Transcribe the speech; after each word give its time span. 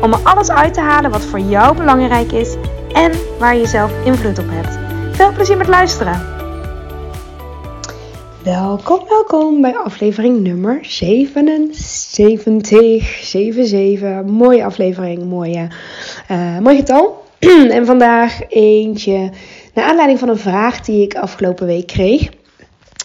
om 0.00 0.12
er 0.12 0.20
alles 0.22 0.50
uit 0.50 0.74
te 0.74 0.80
halen 0.80 1.10
wat 1.10 1.24
voor 1.24 1.40
jou 1.40 1.76
belangrijk 1.76 2.32
is 2.32 2.56
en 2.92 3.12
waar 3.38 3.56
je 3.56 3.66
zelf 3.66 3.92
invloed 4.04 4.38
op 4.38 4.48
hebt. 4.48 4.78
Veel 5.16 5.32
plezier 5.32 5.56
met 5.56 5.68
luisteren! 5.68 6.34
Welkom, 8.44 9.00
welkom 9.08 9.60
bij 9.60 9.76
aflevering 9.76 10.40
nummer 10.40 10.78
77. 10.82 13.04
77. 13.22 14.24
Mooie 14.26 14.64
aflevering, 14.64 15.24
mooie, 15.24 15.68
uh, 16.30 16.58
mooi 16.58 16.76
getal. 16.76 17.24
en 17.76 17.86
vandaag 17.86 18.40
eentje 18.48 19.30
naar 19.74 19.84
aanleiding 19.84 20.18
van 20.18 20.28
een 20.28 20.38
vraag 20.38 20.80
die 20.80 21.02
ik 21.02 21.14
afgelopen 21.14 21.66
week 21.66 21.86
kreeg. 21.86 22.28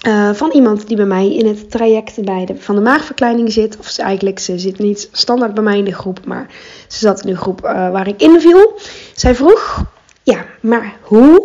Uh, 0.08 0.34
van 0.34 0.52
iemand 0.52 0.88
die 0.88 0.98
bij 0.98 1.05
mij 1.05 1.35
in 1.35 1.48
het 1.48 1.71
traject 1.71 2.23
bij 2.23 2.48
van 2.57 2.76
de 2.76 2.81
maagverkleining 2.81 3.52
zit. 3.52 3.77
Of 3.77 3.88
ze 3.88 4.02
eigenlijk, 4.02 4.40
ze 4.40 4.59
zit 4.59 4.80
niet 4.80 5.09
standaard 5.12 5.53
bij 5.53 5.63
mij 5.63 5.77
in 5.77 5.85
de 5.85 5.94
groep, 5.94 6.26
maar 6.26 6.48
ze 6.88 6.98
zat 6.99 7.21
in 7.21 7.31
de 7.31 7.38
groep 7.38 7.63
uh, 7.63 7.71
waar 7.71 8.07
ik 8.07 8.21
inviel. 8.21 8.73
Zij 9.16 9.35
vroeg, 9.35 9.85
ja, 10.23 10.45
maar 10.62 10.98
hoe 11.02 11.43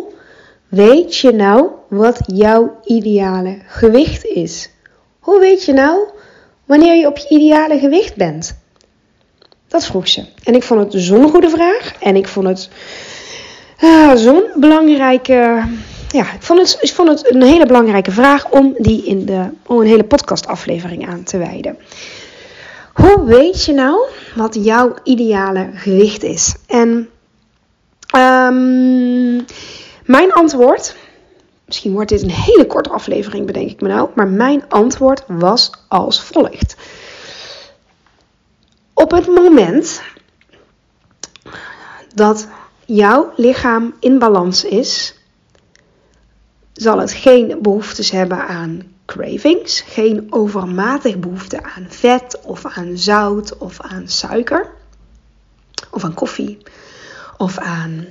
weet 0.67 1.17
je 1.17 1.31
nou 1.31 1.69
wat 1.87 2.19
jouw 2.25 2.79
ideale 2.83 3.57
gewicht 3.67 4.25
is? 4.25 4.69
Hoe 5.19 5.39
weet 5.39 5.65
je 5.65 5.73
nou 5.73 6.07
wanneer 6.65 6.95
je 6.95 7.07
op 7.07 7.17
je 7.17 7.29
ideale 7.29 7.79
gewicht 7.79 8.15
bent? 8.15 8.57
Dat 9.67 9.85
vroeg 9.85 10.07
ze. 10.07 10.25
En 10.43 10.55
ik 10.55 10.63
vond 10.63 10.93
het 10.93 11.03
zo'n 11.03 11.29
goede 11.29 11.49
vraag. 11.49 11.93
En 11.99 12.15
ik 12.15 12.27
vond 12.27 12.47
het 12.47 12.69
uh, 13.83 14.13
zo'n 14.15 14.43
belangrijke 14.55 15.63
ja, 16.15 16.33
ik 16.33 16.41
vond, 16.41 16.59
het, 16.59 16.77
ik 16.81 16.93
vond 16.93 17.09
het 17.09 17.33
een 17.33 17.41
hele 17.41 17.65
belangrijke 17.65 18.11
vraag 18.11 18.49
om 18.49 18.75
die 18.77 19.05
in 19.05 19.25
de, 19.25 19.49
om 19.65 19.79
een 19.79 19.87
hele 19.87 20.03
podcastaflevering 20.03 21.07
aan 21.07 21.23
te 21.23 21.37
wijden. 21.37 21.77
Hoe 22.93 23.25
weet 23.25 23.65
je 23.65 23.73
nou 23.73 24.07
wat 24.35 24.57
jouw 24.61 24.93
ideale 25.03 25.69
gewicht 25.73 26.23
is? 26.23 26.55
En 26.67 27.09
um, 28.15 29.45
mijn 30.05 30.33
antwoord, 30.33 30.95
misschien 31.65 31.91
wordt 31.91 32.09
dit 32.09 32.21
een 32.21 32.31
hele 32.31 32.65
korte 32.65 32.89
aflevering, 32.89 33.45
bedenk 33.45 33.69
ik 33.69 33.81
me 33.81 33.87
nou, 33.87 34.09
maar 34.13 34.27
mijn 34.27 34.69
antwoord 34.69 35.23
was 35.27 35.71
als 35.87 36.23
volgt. 36.23 36.75
Op 38.93 39.11
het 39.11 39.27
moment 39.27 40.01
dat 42.13 42.47
jouw 42.85 43.31
lichaam 43.35 43.93
in 43.99 44.19
balans 44.19 44.63
is, 44.63 45.15
zal 46.75 46.99
het 46.99 47.11
geen 47.11 47.57
behoeftes 47.61 48.11
hebben 48.11 48.47
aan 48.47 48.81
cravings, 49.05 49.81
geen 49.81 50.27
overmatig 50.29 51.19
behoefte 51.19 51.63
aan 51.63 51.85
vet 51.89 52.41
of 52.41 52.65
aan 52.65 52.97
zout 52.97 53.57
of 53.57 53.81
aan 53.81 54.07
suiker 54.07 54.71
of 55.91 56.03
aan 56.03 56.13
koffie 56.13 56.57
of 57.37 57.57
aan, 57.57 58.05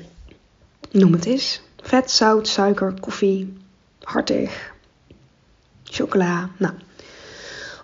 noem 0.91 1.13
het 1.13 1.25
eens, 1.25 1.61
vet, 1.83 2.11
zout, 2.11 2.49
suiker, 2.49 2.95
koffie, 3.01 3.57
hartig, 4.01 4.73
chocola. 5.85 6.51
Nou, 6.57 6.75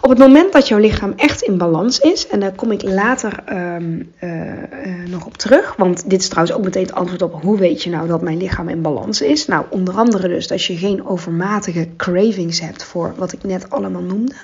op 0.00 0.10
het 0.10 0.18
moment 0.18 0.52
dat 0.52 0.68
jouw 0.68 0.78
lichaam 0.78 1.12
echt 1.16 1.42
in 1.42 1.58
balans 1.58 1.98
is, 1.98 2.26
en 2.26 2.40
daar 2.40 2.54
kom 2.54 2.72
ik 2.72 2.82
later 2.82 3.42
um, 3.48 4.12
uh, 4.20 4.46
uh, 4.46 5.06
nog 5.06 5.26
op 5.26 5.36
terug, 5.36 5.74
want 5.76 6.10
dit 6.10 6.20
is 6.20 6.28
trouwens 6.28 6.56
ook 6.56 6.64
meteen 6.64 6.82
het 6.82 6.92
antwoord 6.92 7.22
op 7.22 7.42
hoe 7.42 7.58
weet 7.58 7.82
je 7.82 7.90
nou 7.90 8.08
dat 8.08 8.22
mijn 8.22 8.36
lichaam 8.36 8.68
in 8.68 8.82
balans 8.82 9.20
is. 9.20 9.46
Nou, 9.46 9.64
onder 9.70 9.94
andere 9.94 10.28
dus 10.28 10.46
dat 10.46 10.64
je 10.64 10.76
geen 10.76 11.06
overmatige 11.06 11.88
cravings 11.96 12.60
hebt 12.60 12.84
voor 12.84 13.14
wat 13.16 13.32
ik 13.32 13.42
net 13.42 13.70
allemaal 13.70 14.02
noemde. 14.02 14.34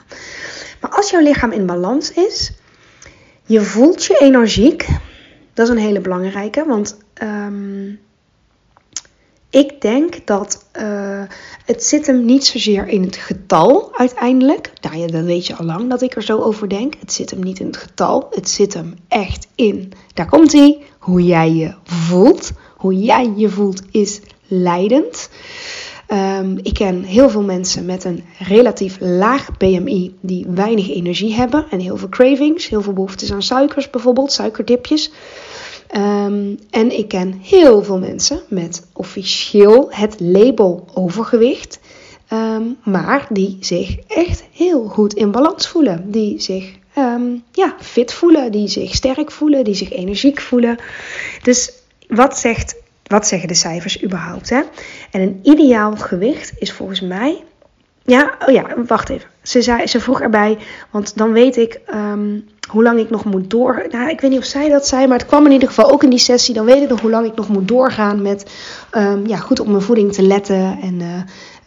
Maar 0.80 0.90
als 0.90 1.10
jouw 1.10 1.22
lichaam 1.22 1.52
in 1.52 1.66
balans 1.66 2.12
is, 2.12 2.52
je 3.42 3.60
voelt 3.60 4.04
je 4.04 4.18
energiek, 4.20 4.86
dat 5.54 5.66
is 5.66 5.74
een 5.74 5.80
hele 5.80 6.00
belangrijke, 6.00 6.64
want 6.66 6.96
um, 7.22 7.98
ik 9.56 9.80
denk 9.80 10.26
dat 10.26 10.64
uh, 10.78 11.22
het 11.64 11.84
zit 11.84 12.06
hem 12.06 12.24
niet 12.24 12.44
zozeer 12.44 12.88
in 12.88 13.02
het 13.02 13.16
getal 13.16 13.88
uiteindelijk. 13.92 14.72
Nou 14.80 14.96
ja, 14.96 15.06
dat 15.06 15.24
weet 15.24 15.46
je 15.46 15.54
al 15.54 15.64
lang 15.64 15.90
dat 15.90 16.02
ik 16.02 16.16
er 16.16 16.22
zo 16.22 16.40
over 16.40 16.68
denk. 16.68 16.94
Het 17.00 17.12
zit 17.12 17.30
hem 17.30 17.40
niet 17.40 17.60
in 17.60 17.66
het 17.66 17.76
getal. 17.76 18.28
Het 18.30 18.48
zit 18.48 18.74
hem 18.74 18.94
echt 19.08 19.46
in, 19.54 19.92
daar 20.14 20.28
komt 20.28 20.52
hij, 20.52 20.78
hoe 20.98 21.22
jij 21.22 21.52
je 21.52 21.74
voelt. 21.84 22.52
Hoe 22.76 22.94
jij 23.02 23.32
je 23.36 23.48
voelt 23.48 23.82
is 23.90 24.20
leidend. 24.46 25.30
Um, 26.12 26.58
ik 26.62 26.74
ken 26.74 27.02
heel 27.02 27.30
veel 27.30 27.42
mensen 27.42 27.84
met 27.84 28.04
een 28.04 28.24
relatief 28.38 28.96
laag 29.00 29.56
BMI 29.56 30.14
die 30.20 30.46
weinig 30.48 30.90
energie 30.90 31.34
hebben 31.34 31.66
en 31.70 31.80
heel 31.80 31.96
veel 31.96 32.08
cravings, 32.08 32.68
heel 32.68 32.82
veel 32.82 32.92
behoeftes 32.92 33.32
aan 33.32 33.42
suikers 33.42 33.90
bijvoorbeeld, 33.90 34.32
suikerdipjes. 34.32 35.10
Um, 35.94 36.58
en 36.70 36.98
ik 36.98 37.08
ken 37.08 37.32
heel 37.42 37.84
veel 37.84 37.98
mensen 37.98 38.40
met 38.48 38.86
officieel 38.92 39.86
het 39.90 40.20
label 40.20 40.88
overgewicht, 40.94 41.78
um, 42.32 42.76
maar 42.84 43.26
die 43.30 43.56
zich 43.60 43.96
echt 44.06 44.44
heel 44.52 44.88
goed 44.88 45.14
in 45.14 45.30
balans 45.30 45.68
voelen. 45.68 46.10
Die 46.10 46.40
zich 46.40 46.72
um, 46.98 47.42
ja, 47.52 47.74
fit 47.80 48.12
voelen, 48.12 48.52
die 48.52 48.68
zich 48.68 48.94
sterk 48.94 49.30
voelen, 49.30 49.64
die 49.64 49.74
zich 49.74 49.90
energiek 49.90 50.40
voelen. 50.40 50.78
Dus 51.42 51.72
wat, 52.08 52.38
zegt, 52.38 52.76
wat 53.06 53.26
zeggen 53.26 53.48
de 53.48 53.54
cijfers 53.54 54.02
überhaupt? 54.02 54.50
Hè? 54.50 54.62
En 55.10 55.20
een 55.20 55.40
ideaal 55.42 55.96
gewicht 55.96 56.52
is 56.58 56.72
volgens 56.72 57.00
mij. 57.00 57.42
Ja, 58.04 58.36
oh 58.46 58.52
ja, 58.52 58.66
wacht 58.86 59.08
even. 59.08 59.28
Ze, 59.42 59.62
zei, 59.62 59.86
ze 59.86 60.00
vroeg 60.00 60.20
erbij, 60.20 60.58
want 60.90 61.16
dan 61.16 61.32
weet 61.32 61.56
ik 61.56 61.80
hoe 62.66 62.82
lang 62.82 62.98
ik 62.98 63.10
nog 63.10 63.24
moet 63.24 63.50
door. 63.50 63.86
Nou, 63.90 64.10
ik 64.10 64.20
weet 64.20 64.30
niet 64.30 64.38
of 64.38 64.44
zij 64.44 64.68
dat 64.68 64.86
zei, 64.86 65.06
maar 65.06 65.18
het 65.18 65.26
kwam 65.26 65.46
in 65.46 65.52
ieder 65.52 65.68
geval 65.68 65.90
ook 65.90 66.02
in 66.02 66.10
die 66.10 66.18
sessie. 66.18 66.54
Dan 66.54 66.64
weet 66.64 66.82
ik 66.82 66.88
nog 66.88 67.00
hoe 67.00 67.10
lang 67.10 67.26
ik 67.26 67.36
nog 67.36 67.48
moet 67.48 67.68
doorgaan 67.68 68.22
met 68.22 68.50
um, 68.92 69.26
ja, 69.26 69.36
goed 69.36 69.60
op 69.60 69.66
mijn 69.66 69.82
voeding 69.82 70.12
te 70.12 70.22
letten 70.22 70.78
en 70.82 71.00
uh, 71.00 71.06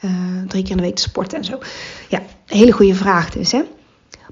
uh, 0.01 0.11
drie 0.47 0.63
keer 0.63 0.71
in 0.71 0.77
de 0.77 0.83
week 0.83 0.95
te 0.95 1.01
sporten 1.01 1.37
en 1.37 1.43
zo. 1.43 1.57
Ja, 2.07 2.21
hele 2.45 2.71
goede 2.71 2.95
vraag 2.95 3.29
dus. 3.29 3.51
Hè? 3.51 3.61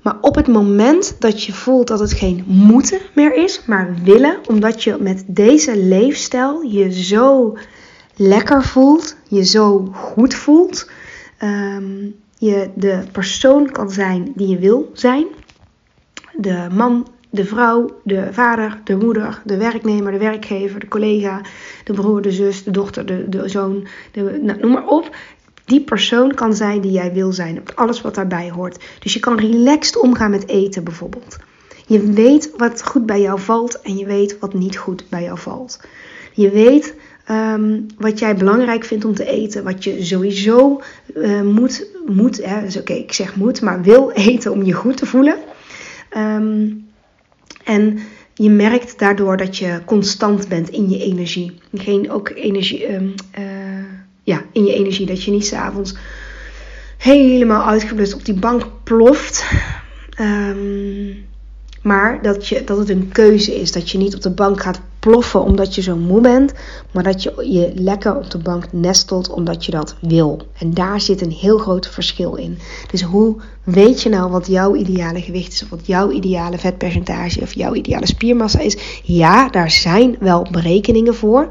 Maar 0.02 0.18
op 0.22 0.36
het 0.36 0.48
moment 0.48 1.16
dat 1.20 1.44
je 1.44 1.54
voelt 1.54 1.88
dat 1.88 2.00
het 2.00 2.14
geen 2.14 2.44
moeten 2.48 3.00
meer 3.16 3.36
is, 3.36 3.62
maar 3.66 3.96
willen, 4.04 4.38
omdat 4.46 4.84
je 4.84 4.98
met 5.00 5.24
deze 5.28 5.78
leefstijl 5.78 6.62
je 6.62 6.92
zo 6.92 7.58
lekker 8.16 8.64
voelt, 8.64 9.16
je 9.28 9.46
zo 9.46 9.90
goed 9.94 10.34
voelt, 10.34 10.90
um, 11.44 12.16
je 12.38 12.70
de 12.76 13.04
persoon 13.12 13.72
kan 13.72 13.92
zijn 13.92 14.32
die 14.36 14.48
je 14.48 14.58
wil 14.58 14.90
zijn 14.94 15.26
de 16.38 16.68
man, 16.72 17.08
de 17.30 17.46
vrouw, 17.46 18.00
de 18.04 18.28
vader, 18.32 18.80
de 18.84 18.96
moeder, 18.96 19.42
de 19.46 19.58
werknemer, 19.58 20.12
de 20.12 20.18
werkgever, 20.18 20.80
de 20.80 20.88
collega, 20.88 21.42
de 21.84 21.94
broer, 21.94 22.22
de 22.22 22.32
zus, 22.32 22.64
de 22.64 22.72
dochter, 22.72 23.06
de, 23.06 23.30
de 23.30 23.50
zoon, 23.50 23.88
nou, 24.14 24.60
noem 24.60 24.72
maar 24.72 24.88
op. 24.88 25.16
Die 25.66 25.82
persoon 25.82 26.34
kan 26.34 26.54
zijn 26.54 26.82
die 26.82 26.92
jij 26.92 27.14
wil 27.14 27.32
zijn. 27.32 27.64
Alles 27.76 28.02
wat 28.02 28.16
daarbij 28.16 28.52
hoort. 28.52 28.84
Dus 29.00 29.14
je 29.14 29.20
kan 29.20 29.40
relaxed 29.40 29.98
omgaan 29.98 30.32
met 30.32 30.48
eten 30.48 30.84
bijvoorbeeld. 30.84 31.38
Je 31.88 32.12
weet 32.12 32.52
wat 32.58 32.84
goed 32.86 33.06
bij 33.06 33.22
jou 33.22 33.40
valt 33.40 33.82
en 33.82 33.98
je 33.98 34.06
weet 34.06 34.40
wat 34.40 34.54
niet 34.54 34.78
goed 34.78 35.06
bij 35.10 35.24
jou 35.24 35.38
valt. 35.38 35.80
Je 36.34 36.50
weet 36.50 36.96
um, 37.32 37.86
wat 37.98 38.20
jij 38.20 38.36
belangrijk 38.36 38.84
vindt 38.84 39.06
om 39.06 39.14
te 39.14 39.26
eten. 39.26 39.64
Wat 39.64 39.84
je 39.84 40.06
sowieso 40.06 40.82
uh, 41.16 41.42
moet, 41.42 41.88
moet 42.06 42.44
dus 42.64 42.78
oké, 42.78 42.94
ik 42.94 43.14
zeg 43.14 43.36
moet, 43.36 43.62
maar 43.62 43.82
wil 43.82 44.12
eten 44.12 44.52
om 44.52 44.64
je 44.64 44.74
goed 44.74 44.98
te 44.98 45.06
voelen. 45.06 45.38
Um, 46.18 46.86
en 47.64 48.00
je 48.34 48.50
merkt 48.50 49.00
daardoor 49.00 49.38
dat 49.38 49.58
je 49.58 49.82
constant 49.86 50.48
bent 50.48 50.70
in 50.70 50.90
je 50.90 51.04
energie. 51.04 51.60
Geen 51.74 52.12
ook 52.12 52.30
energie, 52.30 52.94
um, 52.94 53.14
uh, 53.40 53.46
ja, 54.24 54.42
in 54.52 54.66
je 54.66 54.74
energie. 54.74 55.06
Dat 55.06 55.24
je 55.24 55.32
niet 55.32 55.46
s'avonds 55.46 55.96
helemaal 56.98 57.66
uitgeblust 57.66 58.14
op 58.14 58.26
die 58.26 58.40
bank 58.40 58.66
ploft. 58.84 59.46
Um, 60.20 61.26
Maar 61.88 62.22
dat, 62.22 62.48
je, 62.48 62.64
dat 62.64 62.78
het 62.78 62.90
een 62.90 63.10
keuze 63.12 63.60
is. 63.60 63.72
Dat 63.72 63.90
je 63.90 63.98
niet 63.98 64.16
op 64.16 64.22
de 64.22 64.30
bank 64.30 64.62
gaat 64.62 64.80
ploffen 65.00 65.44
omdat 65.44 65.76
je 65.76 65.82
zo 65.82 65.96
moe 65.96 66.22
bent. 66.22 66.54
Maar 66.92 67.04
dat 67.04 67.24
je 67.24 67.34
je 67.52 67.72
lekker 67.76 68.16
op 68.16 68.32
de 68.32 68.38
bank 68.38 68.66
nestelt 68.72 69.30
omdat 69.30 69.66
je 69.66 69.72
dat 69.72 69.96
wil. 70.02 70.42
En 70.60 70.74
daar 70.74 71.02
zit 71.02 71.22
een 71.22 71.32
heel 71.32 71.58
groot 71.58 71.88
verschil 71.88 72.36
in. 72.36 72.58
Dus 72.92 73.02
hoe 73.02 73.36
weet 73.64 74.02
je 74.02 74.10
nou 74.10 74.32
wat 74.32 74.48
jouw 74.48 74.76
ideale 74.76 75.22
gewicht 75.22 75.54
is? 75.54 75.64
Of 75.64 75.70
wat 75.70 75.88
jouw 75.88 76.12
ideale 76.12 76.58
vetpercentage 76.58 77.42
of 77.42 77.54
jouw 77.54 77.74
ideale 77.74 78.08
spiermassa 78.08 78.60
is? 78.60 79.02
Ja, 79.04 79.50
daar 79.50 79.72
zijn 79.72 80.16
wel 80.20 80.48
berekeningen 80.52 81.16
voor. 81.16 81.48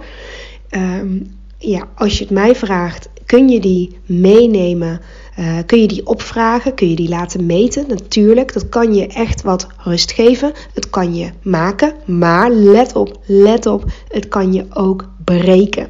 Ehm, 0.69 1.19
ja, 1.59 1.89
als 1.95 2.19
je 2.19 2.25
het 2.25 2.33
mij 2.33 2.55
vraagt, 2.55 3.09
kun 3.27 3.49
je 3.49 3.61
die 3.61 3.99
meenemen? 4.07 5.01
Uh, 5.39 5.59
kun 5.67 5.81
je 5.81 5.89
die 5.89 6.07
opvragen? 6.07 6.75
Kun 6.75 6.91
je 6.91 6.97
die 6.97 7.09
laten 7.09 7.47
meten? 7.47 7.85
Natuurlijk, 7.89 8.53
dat 8.53 8.69
kan 8.69 8.95
je 8.95 9.07
echt 9.07 9.43
wat 9.43 9.67
rust 9.77 10.13
geven. 10.13 10.53
Het 10.75 10.91
kan 10.91 11.15
je 11.15 11.31
maken, 11.43 11.93
maar 12.05 12.51
let 12.51 12.97
op, 12.97 13.21
let 13.27 13.67
op, 13.67 13.85
het 14.09 14.29
kan 14.29 14.53
je 14.53 14.67
ook 14.71 15.09
breken. 15.25 15.89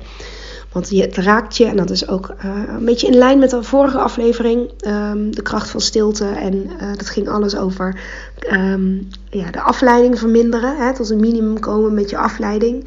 Want 0.72 0.90
het 0.90 1.16
raakt 1.16 1.56
je, 1.56 1.64
en 1.64 1.76
dat 1.76 1.90
is 1.90 2.08
ook 2.08 2.34
uh, 2.44 2.62
een 2.68 2.84
beetje 2.84 3.06
in 3.06 3.14
lijn 3.14 3.38
met 3.38 3.50
de 3.50 3.62
vorige 3.62 3.98
aflevering, 3.98 4.70
um, 4.86 5.34
de 5.34 5.42
kracht 5.42 5.70
van 5.70 5.80
stilte. 5.80 6.24
En 6.24 6.54
uh, 6.54 6.88
dat 6.96 7.10
ging 7.10 7.28
alles 7.28 7.56
over 7.56 8.00
um, 8.52 9.08
ja, 9.30 9.50
de 9.50 9.60
afleiding 9.60 10.18
verminderen, 10.18 10.76
hè, 10.76 10.94
tot 10.94 11.10
een 11.10 11.20
minimum 11.20 11.60
komen 11.60 11.94
met 11.94 12.10
je 12.10 12.18
afleiding 12.18 12.84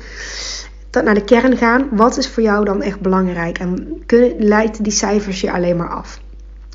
dat 0.89 1.03
naar 1.03 1.13
de 1.13 1.23
kern 1.23 1.57
gaan. 1.57 1.87
Wat 1.91 2.17
is 2.17 2.27
voor 2.27 2.43
jou 2.43 2.65
dan 2.65 2.81
echt 2.81 2.99
belangrijk? 2.99 3.59
En 3.59 4.01
kun, 4.05 4.33
leidt 4.37 4.83
die 4.83 4.93
cijfers 4.93 5.41
je 5.41 5.51
alleen 5.51 5.77
maar 5.77 5.89
af? 5.89 6.19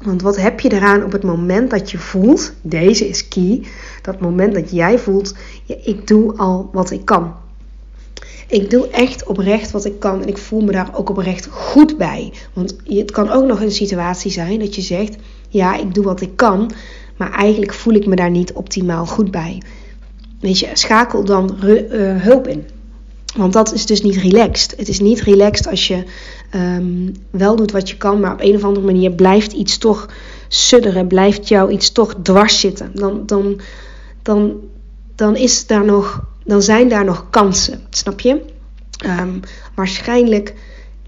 Want 0.02 0.22
wat 0.22 0.36
heb 0.36 0.60
je 0.60 0.72
eraan 0.72 1.04
op 1.04 1.12
het 1.12 1.22
moment 1.22 1.70
dat 1.70 1.90
je 1.90 1.98
voelt, 1.98 2.52
deze 2.62 3.08
is 3.08 3.28
key, 3.28 3.62
dat 4.02 4.20
moment 4.20 4.54
dat 4.54 4.70
jij 4.70 4.98
voelt, 4.98 5.34
ja, 5.64 5.76
ik 5.84 6.06
doe 6.06 6.36
al 6.36 6.68
wat 6.72 6.90
ik 6.90 7.04
kan. 7.04 7.34
Ik 8.48 8.70
doe 8.70 8.88
echt 8.88 9.26
oprecht 9.26 9.70
wat 9.70 9.84
ik 9.84 10.00
kan 10.00 10.22
en 10.22 10.28
ik 10.28 10.38
voel 10.38 10.60
me 10.60 10.72
daar 10.72 10.90
ook 10.94 11.10
oprecht 11.10 11.46
goed 11.46 11.98
bij. 11.98 12.32
Want 12.52 12.76
het 12.84 13.10
kan 13.10 13.30
ook 13.30 13.46
nog 13.46 13.60
een 13.60 13.70
situatie 13.70 14.30
zijn 14.30 14.58
dat 14.58 14.74
je 14.74 14.82
zegt, 14.82 15.16
ja, 15.48 15.76
ik 15.76 15.94
doe 15.94 16.04
wat 16.04 16.20
ik 16.20 16.36
kan, 16.36 16.70
maar 17.16 17.32
eigenlijk 17.32 17.72
voel 17.72 17.94
ik 17.94 18.06
me 18.06 18.16
daar 18.16 18.30
niet 18.30 18.52
optimaal 18.52 19.06
goed 19.06 19.30
bij. 19.30 19.62
Weet 20.40 20.58
je, 20.58 20.70
schakel 20.72 21.24
dan 21.24 21.56
uh, 21.64 22.22
hulp 22.22 22.48
in. 22.48 22.64
Want 23.36 23.52
dat 23.52 23.72
is 23.72 23.86
dus 23.86 24.02
niet 24.02 24.16
relaxed. 24.16 24.74
Het 24.76 24.88
is 24.88 25.00
niet 25.00 25.20
relaxed 25.20 25.66
als 25.66 25.86
je 25.86 26.04
um, 26.54 27.16
wel 27.30 27.56
doet 27.56 27.72
wat 27.72 27.88
je 27.88 27.96
kan, 27.96 28.20
maar 28.20 28.32
op 28.32 28.40
een 28.40 28.54
of 28.54 28.64
andere 28.64 28.86
manier 28.86 29.10
blijft 29.10 29.52
iets 29.52 29.78
toch 29.78 30.08
sudderen, 30.48 31.06
blijft 31.06 31.48
jou 31.48 31.70
iets 31.70 31.92
toch 31.92 32.14
dwars 32.22 32.60
zitten. 32.60 32.90
Dan, 32.94 33.26
dan, 33.26 33.60
dan, 34.22 34.54
dan, 35.14 35.36
is 35.36 35.66
daar 35.66 35.84
nog, 35.84 36.24
dan 36.44 36.62
zijn 36.62 36.88
daar 36.88 37.04
nog 37.04 37.26
kansen, 37.30 37.80
snap 37.90 38.20
je? 38.20 38.40
Um, 39.06 39.40
waarschijnlijk 39.74 40.54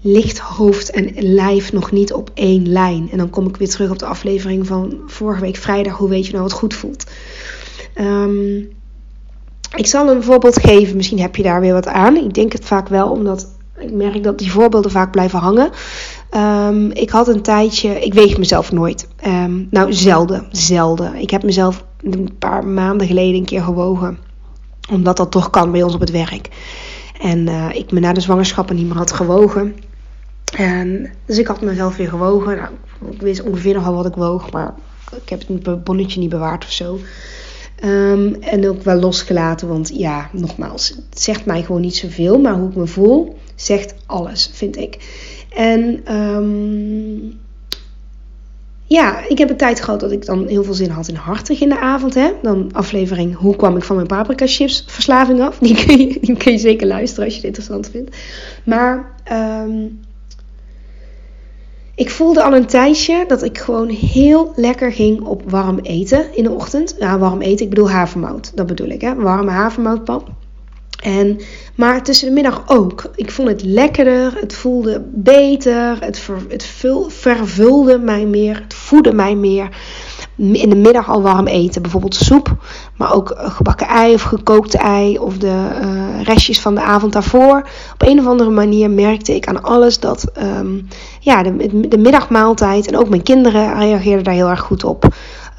ligt 0.01 0.37
hoofd 0.37 0.89
en 0.89 1.13
lijf 1.15 1.73
nog 1.73 1.91
niet 1.91 2.13
op 2.13 2.31
één 2.33 2.69
lijn. 2.69 3.09
En 3.11 3.17
dan 3.17 3.29
kom 3.29 3.47
ik 3.47 3.57
weer 3.57 3.69
terug 3.69 3.91
op 3.91 3.99
de 3.99 4.05
aflevering 4.05 4.67
van 4.67 4.99
vorige 5.05 5.41
week 5.41 5.55
vrijdag. 5.55 5.97
Hoe 5.97 6.09
weet 6.09 6.25
je 6.25 6.31
nou 6.31 6.43
wat 6.43 6.53
goed 6.53 6.73
voelt? 6.73 7.05
Um, 7.95 8.69
ik 9.75 9.85
zal 9.85 10.09
een 10.09 10.23
voorbeeld 10.23 10.59
geven, 10.59 10.95
misschien 10.95 11.19
heb 11.19 11.35
je 11.35 11.43
daar 11.43 11.61
weer 11.61 11.73
wat 11.73 11.87
aan. 11.87 12.15
Ik 12.15 12.33
denk 12.33 12.51
het 12.51 12.65
vaak 12.65 12.87
wel, 12.87 13.09
omdat 13.09 13.47
ik 13.77 13.91
merk 13.91 14.23
dat 14.23 14.39
die 14.39 14.51
voorbeelden 14.51 14.91
vaak 14.91 15.11
blijven 15.11 15.39
hangen. 15.39 15.69
Um, 16.35 16.91
ik 16.91 17.09
had 17.09 17.27
een 17.27 17.41
tijdje, 17.41 17.99
ik 17.99 18.13
weeg 18.13 18.37
mezelf 18.37 18.71
nooit. 18.71 19.07
Um, 19.25 19.67
nou, 19.71 19.93
zelden, 19.93 20.47
zelden. 20.51 21.15
Ik 21.15 21.29
heb 21.29 21.43
mezelf 21.43 21.83
een 22.01 22.35
paar 22.39 22.65
maanden 22.65 23.07
geleden 23.07 23.35
een 23.35 23.45
keer 23.45 23.61
gewogen. 23.61 24.17
Omdat 24.91 25.17
dat 25.17 25.31
toch 25.31 25.49
kan 25.49 25.71
bij 25.71 25.83
ons 25.83 25.93
op 25.93 25.99
het 25.99 26.11
werk. 26.11 26.49
En 27.21 27.47
uh, 27.47 27.65
ik 27.73 27.91
me 27.91 27.99
na 27.99 28.13
de 28.13 28.21
zwangerschappen 28.21 28.75
niet 28.75 28.87
meer 28.87 28.97
had 28.97 29.11
gewogen. 29.11 29.75
En, 30.55 31.11
dus 31.25 31.37
ik 31.37 31.47
had 31.47 31.61
mezelf 31.61 31.95
weer 31.95 32.09
gewogen. 32.09 32.57
Nou, 32.57 32.69
ik 33.11 33.21
wist 33.21 33.41
ongeveer 33.41 33.73
nog 33.73 33.85
al 33.85 33.95
wat 33.95 34.05
ik 34.05 34.15
woog, 34.15 34.51
maar 34.51 34.73
ik 35.23 35.29
heb 35.29 35.43
het 35.47 35.83
bonnetje 35.83 36.19
niet 36.19 36.29
bewaard 36.29 36.63
of 36.63 36.71
zo. 36.71 36.99
Um, 37.83 38.33
en 38.33 38.69
ook 38.69 38.83
wel 38.83 38.99
losgelaten, 38.99 39.67
want 39.67 39.91
ja, 39.93 40.29
nogmaals, 40.31 40.87
het 41.09 41.21
zegt 41.21 41.45
mij 41.45 41.63
gewoon 41.63 41.81
niet 41.81 41.95
zoveel, 41.95 42.39
maar 42.39 42.53
hoe 42.53 42.69
ik 42.69 42.75
me 42.75 42.87
voel, 42.87 43.37
zegt 43.55 43.95
alles, 44.05 44.49
vind 44.53 44.77
ik. 44.77 44.97
En 45.55 46.13
um, 46.15 47.39
ja, 48.87 49.27
ik 49.27 49.37
heb 49.37 49.49
een 49.49 49.57
tijd 49.57 49.81
gehad 49.81 49.99
dat 49.99 50.11
ik 50.11 50.25
dan 50.25 50.47
heel 50.47 50.63
veel 50.63 50.73
zin 50.73 50.89
had 50.89 51.07
in 51.07 51.15
hartig 51.15 51.61
in 51.61 51.69
de 51.69 51.79
avond. 51.79 52.13
Hè? 52.13 52.31
Dan 52.41 52.69
aflevering 52.71 53.35
Hoe 53.35 53.55
kwam 53.55 53.77
ik 53.77 53.83
van 53.83 53.95
mijn 53.95 54.07
paprika 54.07 54.47
chips 54.47 54.83
verslaving 54.87 55.41
af? 55.41 55.57
Die 55.59 55.85
kun 55.85 55.97
je, 55.97 56.17
die 56.21 56.37
kun 56.37 56.51
je 56.51 56.57
zeker 56.57 56.87
luisteren 56.87 57.25
als 57.25 57.33
je 57.33 57.39
het 57.39 57.47
interessant 57.47 57.89
vindt. 57.89 58.15
Maar 58.63 59.11
um, 59.65 59.99
ik 61.97 62.09
voelde 62.09 62.43
al 62.43 62.55
een 62.55 62.65
tijdje 62.65 63.23
dat 63.27 63.43
ik 63.43 63.57
gewoon 63.57 63.89
heel 63.89 64.51
lekker 64.55 64.91
ging 64.91 65.21
op 65.21 65.49
warm 65.49 65.79
eten 65.79 66.35
in 66.35 66.43
de 66.43 66.51
ochtend. 66.51 66.95
Ja, 66.99 67.17
warm 67.17 67.41
eten, 67.41 67.63
ik 67.63 67.69
bedoel 67.69 67.89
havermout. 67.89 68.51
Dat 68.55 68.67
bedoel 68.67 68.87
ik, 68.87 69.01
hè. 69.01 69.15
Warme 69.15 69.51
havermoutpap. 69.51 70.29
En, 71.03 71.39
maar 71.75 72.03
tussen 72.03 72.27
de 72.27 72.33
middag 72.33 72.63
ook. 72.67 73.11
Ik 73.15 73.31
vond 73.31 73.47
het 73.47 73.63
lekkerder, 73.63 74.37
het 74.39 74.53
voelde 74.53 75.05
beter, 75.13 75.97
het, 75.99 76.27
het 76.47 76.63
vul, 76.63 77.09
vervulde 77.09 77.97
mij 77.99 78.25
meer, 78.25 78.61
het 78.63 78.73
voedde 78.73 79.13
mij 79.13 79.35
meer 79.35 79.69
in 80.37 80.69
de 80.69 80.75
middag 80.75 81.09
al 81.09 81.21
warm 81.21 81.47
eten. 81.47 81.81
Bijvoorbeeld 81.81 82.15
soep, 82.15 82.55
maar 82.95 83.13
ook 83.13 83.33
gebakken 83.37 83.87
ei 83.87 84.13
of 84.13 84.21
gekookte 84.21 84.77
ei 84.77 85.17
of 85.17 85.37
de 85.37 85.67
uh, 85.81 86.23
restjes 86.23 86.61
van 86.61 86.75
de 86.75 86.81
avond 86.81 87.13
daarvoor. 87.13 87.69
Op 87.93 88.07
een 88.07 88.19
of 88.19 88.27
andere 88.27 88.49
manier 88.49 88.89
merkte 88.89 89.35
ik 89.35 89.47
aan 89.47 89.63
alles 89.63 89.99
dat 89.99 90.31
um, 90.43 90.87
ja, 91.19 91.43
de, 91.43 91.87
de, 91.87 91.97
middagmaaltijd 91.97 92.87
en 92.87 92.97
ook 92.97 93.09
mijn 93.09 93.23
kinderen 93.23 93.79
reageerden 93.79 94.23
daar 94.23 94.33
heel 94.33 94.49
erg 94.49 94.59
goed 94.59 94.83
op. 94.83 95.07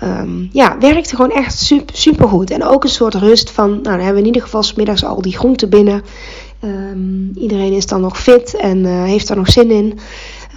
Um, 0.04 0.48
ja, 0.52 0.76
werkte 0.78 1.16
gewoon 1.16 1.30
echt 1.30 1.58
super, 1.58 1.96
super 1.96 2.28
goed. 2.28 2.50
En 2.50 2.64
ook 2.64 2.84
een 2.84 2.90
soort 2.90 3.14
rust 3.14 3.50
van, 3.50 3.70
nou 3.70 3.82
dan 3.82 3.92
hebben 3.92 4.12
we 4.12 4.20
in 4.20 4.26
ieder 4.26 4.42
geval 4.42 4.62
s 4.62 4.74
middags 4.74 5.04
al 5.04 5.22
die 5.22 5.36
groenten 5.36 5.68
binnen. 5.68 6.02
Um, 6.64 7.32
iedereen 7.34 7.72
is 7.72 7.86
dan 7.86 8.00
nog 8.00 8.20
fit 8.20 8.54
en 8.54 8.78
uh, 8.78 9.04
heeft 9.04 9.28
er 9.28 9.36
nog 9.36 9.50
zin 9.50 9.70
in. 9.70 9.98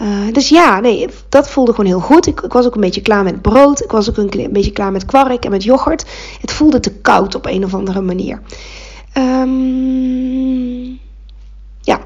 Uh, 0.01 0.33
dus 0.33 0.49
ja, 0.49 0.79
nee, 0.79 1.09
dat 1.29 1.49
voelde 1.49 1.71
gewoon 1.71 1.85
heel 1.85 1.99
goed. 1.99 2.27
Ik, 2.27 2.41
ik, 2.41 2.53
was 2.53 2.65
ook 2.65 2.75
een 2.75 2.81
beetje 2.81 3.01
klaar 3.01 3.23
met 3.23 3.41
brood. 3.41 3.83
Ik 3.83 3.91
was 3.91 4.09
ook 4.09 4.17
een, 4.17 4.39
een, 4.39 4.53
beetje 4.53 4.71
klaar 4.71 4.91
met 4.91 5.05
kwark 5.05 5.45
en 5.45 5.51
met 5.51 5.63
yoghurt. 5.63 6.05
Het 6.41 6.51
voelde 6.51 6.79
te 6.79 6.91
koud 6.91 7.35
op 7.35 7.45
een 7.45 7.63
of 7.63 7.73
andere 7.73 8.01
manier. 8.01 8.41
Um, 9.17 10.99
ja. 11.81 11.99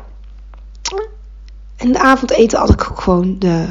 En 1.75 1.91
de 1.91 1.99
avondeten 1.99 2.59
had 2.59 2.69
ik 2.69 2.81
gewoon 2.81 3.35
de. 3.39 3.65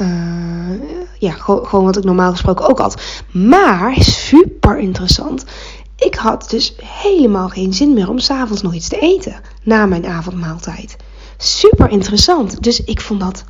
Uh, 0.00 0.80
ja, 1.18 1.32
gewoon, 1.32 1.66
gewoon 1.66 1.84
wat 1.84 1.96
ik 1.96 2.04
normaal 2.04 2.30
gesproken 2.30 2.68
ook 2.68 2.78
had. 2.78 3.02
Maar 3.32 3.94
super 4.00 4.78
interessant. 4.78 5.44
Ik 5.96 6.14
had 6.14 6.50
dus 6.50 6.74
helemaal 6.82 7.48
geen 7.48 7.72
zin 7.72 7.92
meer 7.92 8.08
om 8.08 8.18
s'avonds 8.18 8.62
nog 8.62 8.74
iets 8.74 8.88
te 8.88 8.98
eten 8.98 9.40
na 9.62 9.86
mijn 9.86 10.06
avondmaaltijd 10.06 10.96
super 11.40 11.90
interessant. 11.90 12.62
Dus 12.62 12.84
ik 12.84 13.00
vond 13.00 13.20
dat. 13.20 13.44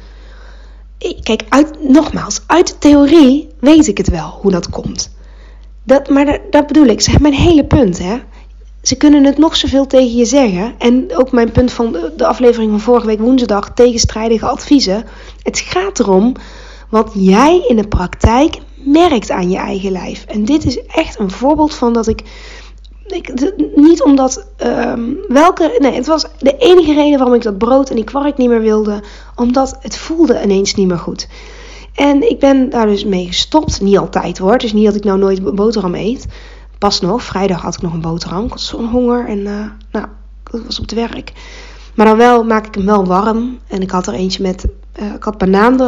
Kijk, 1.23 1.43
uit, 1.49 1.89
nogmaals, 1.89 2.41
uit 2.47 2.67
de 2.69 2.79
theorie 2.79 3.49
weet 3.61 3.87
ik 3.87 3.97
het 3.97 4.09
wel 4.09 4.39
hoe 4.41 4.51
dat 4.51 4.71
komt. 4.71 5.11
Dat, 5.83 6.09
maar 6.09 6.39
dat, 6.51 6.67
bedoel 6.67 6.87
ik, 6.87 7.01
zeg 7.01 7.21
mijn 7.21 7.35
hele 7.35 7.65
punt. 7.65 7.99
Hè? 7.99 8.19
Ze 8.83 8.97
kunnen 8.97 9.25
het 9.25 9.39
nog 9.39 9.57
zoveel 9.57 9.87
tegen 9.87 10.17
je 10.17 10.25
zeggen. 10.25 10.75
En 10.79 11.17
ook 11.17 11.33
mijn 11.33 11.53
punt 11.53 11.73
van 11.73 11.97
de 12.17 12.27
aflevering 12.27 12.71
van 12.71 12.81
vorige 12.81 13.07
week 13.07 13.21
woensdag, 13.21 13.71
tegenstrijdige 13.75 14.47
adviezen. 14.47 15.05
Het 15.43 15.59
gaat 15.59 15.99
erom 15.99 16.35
wat 16.89 17.11
jij 17.15 17.65
in 17.69 17.77
de 17.77 17.89
praktijk 17.89 18.59
merkt 18.75 19.31
aan 19.31 19.51
je 19.51 19.57
eigen 19.57 19.93
lijf. 19.93 20.25
En 20.25 20.45
dit 20.45 20.65
is 20.65 20.85
echt 20.87 21.19
een 21.19 21.31
voorbeeld 21.31 21.75
van 21.75 21.93
dat 21.93 22.07
ik 22.07 22.23
niet 23.75 24.03
omdat. 24.03 24.47
Um, 24.67 25.19
welke. 25.29 25.77
Nee, 25.79 25.93
het 25.93 26.07
was 26.07 26.27
de 26.39 26.57
enige 26.57 26.95
reden 26.95 27.19
waarom 27.19 27.37
ik 27.37 27.43
dat 27.43 27.59
brood 27.59 27.89
en 27.89 27.97
die 27.97 28.05
kwark 28.05 28.37
niet 28.37 28.49
meer 28.49 28.61
wilde. 28.61 29.03
Omdat 29.35 29.77
het 29.81 29.97
voelde 29.97 30.43
ineens 30.43 30.75
niet 30.75 30.87
meer 30.87 30.99
goed. 30.99 31.29
En 31.95 32.31
ik 32.31 32.39
ben 32.39 32.71
daar 32.71 32.87
dus 32.87 33.05
mee 33.05 33.27
gestopt. 33.27 33.81
Niet 33.81 33.99
altijd 33.99 34.39
hoor. 34.39 34.63
Is 34.63 34.73
niet 34.73 34.85
dat 34.85 34.95
ik 34.95 35.05
nou 35.05 35.19
nooit 35.19 35.55
boterham 35.55 35.95
eet. 35.95 36.27
Pas 36.79 37.01
nog, 37.01 37.23
vrijdag 37.23 37.63
had 37.63 37.75
ik 37.75 37.83
nog 37.83 37.93
een 37.93 38.01
boterham. 38.01 38.45
Ik 38.45 38.51
had 38.51 38.61
zo'n 38.61 38.89
honger 38.89 39.27
en 39.29 39.39
uh, 39.39 39.65
nou, 39.93 40.07
dat 40.51 40.61
was 40.67 40.79
op 40.81 40.89
het 40.89 40.95
werk. 40.95 41.33
Maar 41.95 42.07
dan 42.07 42.17
wel 42.17 42.45
maak 42.45 42.67
ik 42.67 42.75
hem 42.75 42.87
wel 42.87 43.05
warm. 43.05 43.59
En 43.67 43.83
ik 43.83 43.91
had 43.91 44.07
er 44.07 44.15
eentje 44.15 44.43
met. 44.43 44.67
Uh, 45.01 45.15
ik 45.15 45.23
had 45.23 45.39
banaan 45.39 45.81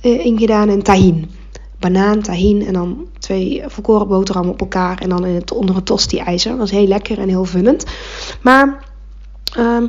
erin 0.00 0.32
uh, 0.32 0.38
gedaan 0.38 0.68
en 0.68 0.82
tahin 0.82 1.30
banaan, 1.78 2.22
tahin 2.22 2.66
en 2.66 2.72
dan 2.72 3.06
twee 3.18 3.62
volkoren 3.66 4.08
boterhammen 4.08 4.52
op 4.52 4.60
elkaar. 4.60 4.98
En 4.98 5.08
dan 5.08 5.26
in 5.26 5.34
het, 5.34 5.52
onder 5.52 5.76
een 5.76 5.82
tosti-ijzer. 5.82 6.50
Dat 6.50 6.58
was 6.60 6.70
heel 6.70 6.86
lekker 6.86 7.18
en 7.18 7.28
heel 7.28 7.44
vullend. 7.44 7.84
Maar 8.42 8.84
um, 9.58 9.88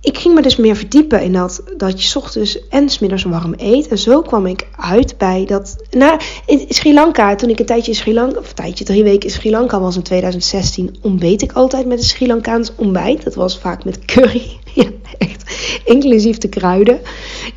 ik 0.00 0.18
ging 0.18 0.34
me 0.34 0.42
dus 0.42 0.56
meer 0.56 0.76
verdiepen 0.76 1.22
in 1.22 1.32
dat, 1.32 1.62
dat 1.76 2.04
je 2.04 2.18
ochtends 2.18 2.68
en 2.68 2.88
smiddags 2.88 3.22
warm 3.22 3.54
eet. 3.56 3.88
En 3.88 3.98
zo 3.98 4.22
kwam 4.22 4.46
ik 4.46 4.68
uit 4.76 5.18
bij 5.18 5.44
dat. 5.46 5.76
Nou, 5.90 6.20
in 6.46 6.64
Sri 6.68 6.94
Lanka, 6.94 7.34
toen 7.34 7.48
ik 7.48 7.58
een 7.58 7.66
tijdje 7.66 7.90
in 7.90 7.96
Sri 7.96 8.14
Lanka, 8.14 8.38
of 8.38 8.48
een 8.48 8.54
tijdje, 8.54 8.84
drie 8.84 9.02
weken 9.02 9.28
in 9.28 9.34
Sri 9.34 9.50
Lanka 9.50 9.80
was 9.80 9.96
in 9.96 10.02
2016, 10.02 10.96
ontbeet 11.02 11.42
ik 11.42 11.52
altijd 11.52 11.86
met 11.86 11.98
een 11.98 12.04
Sri 12.04 12.26
Lankaans 12.26 12.72
ontbijt. 12.76 13.24
Dat 13.24 13.34
was 13.34 13.58
vaak 13.58 13.84
met 13.84 14.04
curry. 14.04 14.58
Echt. 15.18 15.44
Inclusief 15.84 16.38
de 16.38 16.48
kruiden. 16.48 17.00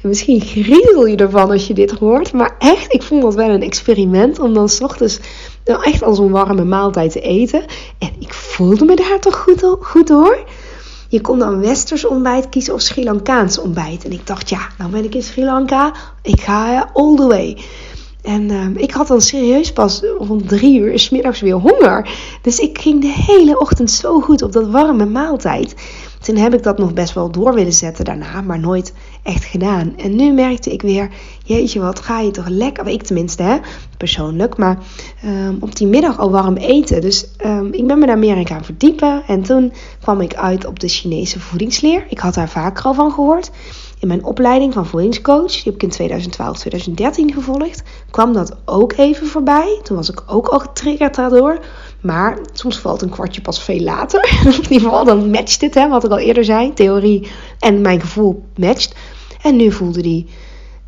Misschien 0.04 0.42
griezel 0.42 1.06
je 1.06 1.16
ervan 1.16 1.52
als 1.52 1.68
je 1.68 1.74
dit 1.74 1.92
hoort. 1.92 2.34
Maar 2.34 2.56
echt, 2.60 2.94
ik 2.94 3.04
vond 3.04 3.22
dat 3.22 3.36
wel 3.36 3.50
een 3.50 3.62
experiment 3.62 4.40
om 4.40 4.54
dan 4.54 4.70
s 4.70 4.82
ochtends 4.82 5.20
nou 5.66 5.84
echt 5.84 6.04
als 6.04 6.20
een 6.20 6.30
warme 6.30 6.64
maaltijd 6.64 7.12
te 7.12 7.22
eten. 7.22 7.66
En 8.00 8.12
ik 8.20 8.34
voelde 8.34 8.86
me 8.86 8.96
daar 8.96 9.20
toch 9.20 9.36
goed, 9.36 9.78
goed 9.80 10.10
hoor. 10.10 10.38
Je 11.10 11.22
kon 11.22 11.40
dan 11.40 11.60
westers 11.60 12.06
ontbijt 12.06 12.50
kiezen 12.50 12.74
of 12.74 12.82
Sri 12.82 13.04
Lankaans 13.04 13.60
ontbijt. 13.60 14.06
En 14.06 14.12
ik 14.12 14.28
dacht, 14.28 14.50
ja, 14.50 14.68
nou 14.78 14.92
ben 14.92 15.04
ik 15.04 15.16
in 15.16 15.24
Sri 15.24 15.44
Lanka. 15.44 15.94
Ik 16.22 16.42
ga 16.42 16.90
all 16.94 17.16
the 17.16 17.28
way. 17.28 17.58
En 18.24 18.50
uh, 18.50 18.68
ik 18.76 18.92
had 18.92 19.08
dan 19.08 19.22
serieus 19.22 19.74
pas 19.74 20.02
rond 20.18 20.48
drie 20.48 20.80
uur 20.80 21.00
smiddags 21.00 21.42
weer 21.42 21.56
honger. 21.56 22.10
Dus 22.42 22.60
ik 22.60 22.78
ging 22.78 23.02
de 23.02 23.14
hele 23.28 23.60
ochtend 23.60 23.92
zo 23.92 24.20
goed 24.20 24.42
op 24.42 24.52
dat 24.52 24.68
warme 24.68 25.06
maaltijd. 25.06 25.76
Toen 26.24 26.36
heb 26.36 26.54
ik 26.54 26.64
dat 26.64 26.78
nog 26.78 26.94
best 26.94 27.14
wel 27.14 27.32
door 27.32 27.54
willen 27.54 27.74
zetten 27.74 28.06
daarna, 28.06 28.42
maar 28.42 28.60
nooit 28.60 28.94
echt 29.24 29.44
gedaan. 29.44 29.98
En 29.98 30.16
nu 30.16 30.32
merkte 30.32 30.72
ik 30.72 30.82
weer, 30.82 31.10
jeetje, 31.46 31.80
wat 31.80 32.00
ga 32.00 32.20
je 32.20 32.32
toch 32.32 32.48
lekker, 32.48 32.88
ik 32.88 33.04
tenminste, 33.04 33.44
hè, 33.44 33.58
persoonlijk, 33.98 34.58
maar 34.58 34.78
um, 35.26 35.58
op 35.60 35.76
die 35.76 35.88
middag 35.88 36.20
al 36.20 36.32
warm 36.32 36.56
eten. 36.56 37.02
Dus 37.02 37.28
um, 37.46 37.74
ik 37.74 37.88
ben 37.88 38.00
me 38.00 38.06
daar 38.06 38.18
meer 38.18 38.38
in 38.38 38.48
gaan 38.48 38.64
verdiepen. 38.64 39.24
En 39.28 39.42
toen 39.42 39.74
kwam 40.02 40.22
ik 40.22 40.36
uit 40.36 40.66
op 40.66 40.80
de 40.80 40.88
Chinese 40.88 41.40
voedingsleer. 41.40 42.06
Ik 42.10 42.20
had 42.20 42.34
daar 42.34 42.50
vaker 42.50 42.84
al 42.84 42.94
van 42.94 43.12
gehoord. 43.12 43.52
In 44.00 44.08
mijn 44.08 44.26
opleiding 44.26 44.74
van 44.74 44.86
voedingscoach, 44.86 45.52
die 45.52 45.62
heb 45.64 45.74
ik 45.74 45.84
in 45.84 45.90
2012, 45.90 46.58
2013 46.58 47.34
gevolgd, 47.34 47.84
kwam 48.12 48.34
dat 48.34 48.56
ook 48.66 48.94
even 48.94 49.28
voorbij. 49.28 49.80
Toen 49.84 49.96
was 49.96 50.10
ik 50.10 50.24
ook 50.28 50.48
al 50.48 50.60
getriggerd 50.60 51.16
daardoor. 51.16 51.60
Maar 52.04 52.40
soms 52.54 52.80
valt 52.80 53.02
een 53.02 53.10
kwartje 53.10 53.42
pas 53.42 53.64
veel 53.64 53.80
later. 53.80 54.24
in 54.46 54.52
ieder 54.52 54.80
geval, 54.80 55.06
dan 55.06 55.30
matcht 55.30 55.62
het, 55.62 55.74
hè, 55.74 55.90
wat 55.90 56.04
ik 56.04 56.12
al 56.12 56.20
eerder 56.20 56.46
zei. 56.46 56.74
Theorie 56.74 57.28
en 57.60 57.82
mijn 57.82 58.02
gevoel 58.02 58.44
matcht. 58.56 58.96
En 59.42 59.56
nu 59.56 59.72
voelde 59.72 60.02
die 60.02 60.26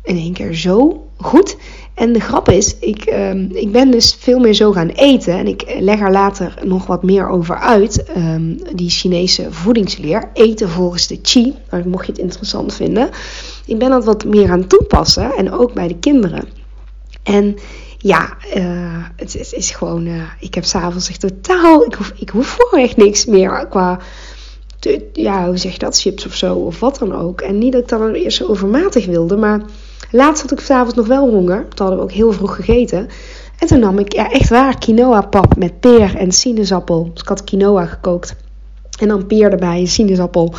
in 0.02 0.16
één 0.16 0.32
keer 0.32 0.54
zo 0.54 1.06
goed. 1.16 1.56
En 1.94 2.12
de 2.12 2.20
grap 2.20 2.48
is, 2.48 2.78
ik, 2.78 3.04
ehm, 3.04 3.48
ik 3.52 3.72
ben 3.72 3.90
dus 3.90 4.16
veel 4.18 4.38
meer 4.38 4.54
zo 4.54 4.72
gaan 4.72 4.88
eten. 4.88 5.38
En 5.38 5.46
ik 5.46 5.76
leg 5.78 6.00
er 6.00 6.10
later 6.10 6.54
nog 6.64 6.86
wat 6.86 7.02
meer 7.02 7.28
over 7.28 7.56
uit. 7.56 8.04
Ehm, 8.04 8.56
die 8.74 8.90
Chinese 8.90 9.46
voedingsleer. 9.50 10.30
Eten 10.32 10.68
volgens 10.68 11.06
de 11.06 11.20
Qi. 11.20 11.54
Nou, 11.70 11.88
mocht 11.88 12.06
je 12.06 12.12
het 12.12 12.20
interessant 12.20 12.74
vinden. 12.74 13.10
Ik 13.66 13.78
ben 13.78 13.90
dat 13.90 14.04
wat 14.04 14.24
meer 14.24 14.50
aan 14.50 14.66
toepassen. 14.66 15.32
En 15.36 15.52
ook 15.52 15.74
bij 15.74 15.88
de 15.88 15.98
kinderen. 15.98 16.48
En 17.22 17.56
ja, 18.06 18.36
uh, 18.56 19.04
het, 19.16 19.52
is 19.52 19.70
gewoon. 19.70 20.06
Uh, 20.06 20.22
ik 20.40 20.54
heb 20.54 20.64
s'avonds 20.64 21.08
echt 21.08 21.20
totaal. 21.20 21.84
Ik 21.84 21.94
hoef, 21.94 22.12
ik 22.16 22.28
hoef 22.28 22.56
gewoon 22.58 22.84
echt 22.84 22.96
niks 22.96 23.24
meer 23.24 23.66
qua. 23.70 23.98
ja, 25.12 25.46
hoe 25.46 25.56
zeg 25.56 25.72
je 25.72 25.78
dat? 25.78 26.00
Chips 26.00 26.26
of 26.26 26.34
zo, 26.34 26.54
of 26.54 26.80
wat 26.80 26.98
dan 26.98 27.14
ook. 27.14 27.40
En 27.40 27.58
niet 27.58 27.72
dat 27.72 27.82
ik 27.82 27.88
dan 27.88 28.12
eerst 28.12 28.36
zo 28.36 28.46
overmatig 28.46 29.06
wilde, 29.06 29.36
maar. 29.36 29.60
Laatst 30.10 30.42
had 30.42 30.52
ik 30.52 30.60
s'avonds 30.60 30.94
nog 30.94 31.06
wel 31.06 31.28
honger. 31.30 31.68
Toen 31.68 31.86
hadden 31.86 31.96
we 31.96 32.02
ook 32.02 32.12
heel 32.12 32.32
vroeg 32.32 32.54
gegeten. 32.54 33.08
En 33.58 33.66
toen 33.66 33.80
nam 33.80 33.98
ik 33.98 34.12
ja, 34.12 34.30
echt 34.30 34.48
waar 34.48 34.78
quinoa 34.78 35.20
pap 35.20 35.56
met 35.56 35.80
peer 35.80 36.16
en 36.16 36.32
sinaasappel. 36.32 37.10
Dus 37.12 37.22
ik 37.22 37.28
had 37.28 37.44
quinoa 37.44 37.86
gekookt. 37.86 38.34
En 38.98 39.08
dan 39.08 39.26
peer 39.26 39.50
erbij, 39.50 39.86
sinaasappel, 39.86 40.54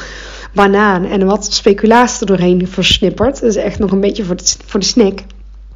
banaan 0.54 1.06
en 1.06 1.25
wat 1.25 1.54
speculaas 1.54 2.20
er 2.20 2.25
doorheen 2.25 2.68
versnipperd. 2.68 3.39
Dus 3.39 3.56
echt 3.56 3.80
nog 3.80 3.92
een 3.92 4.00
beetje 4.00 4.24
voor 4.24 4.36
de, 4.36 4.56
voor 4.66 4.80
de 4.80 4.86
snack. 4.86 5.20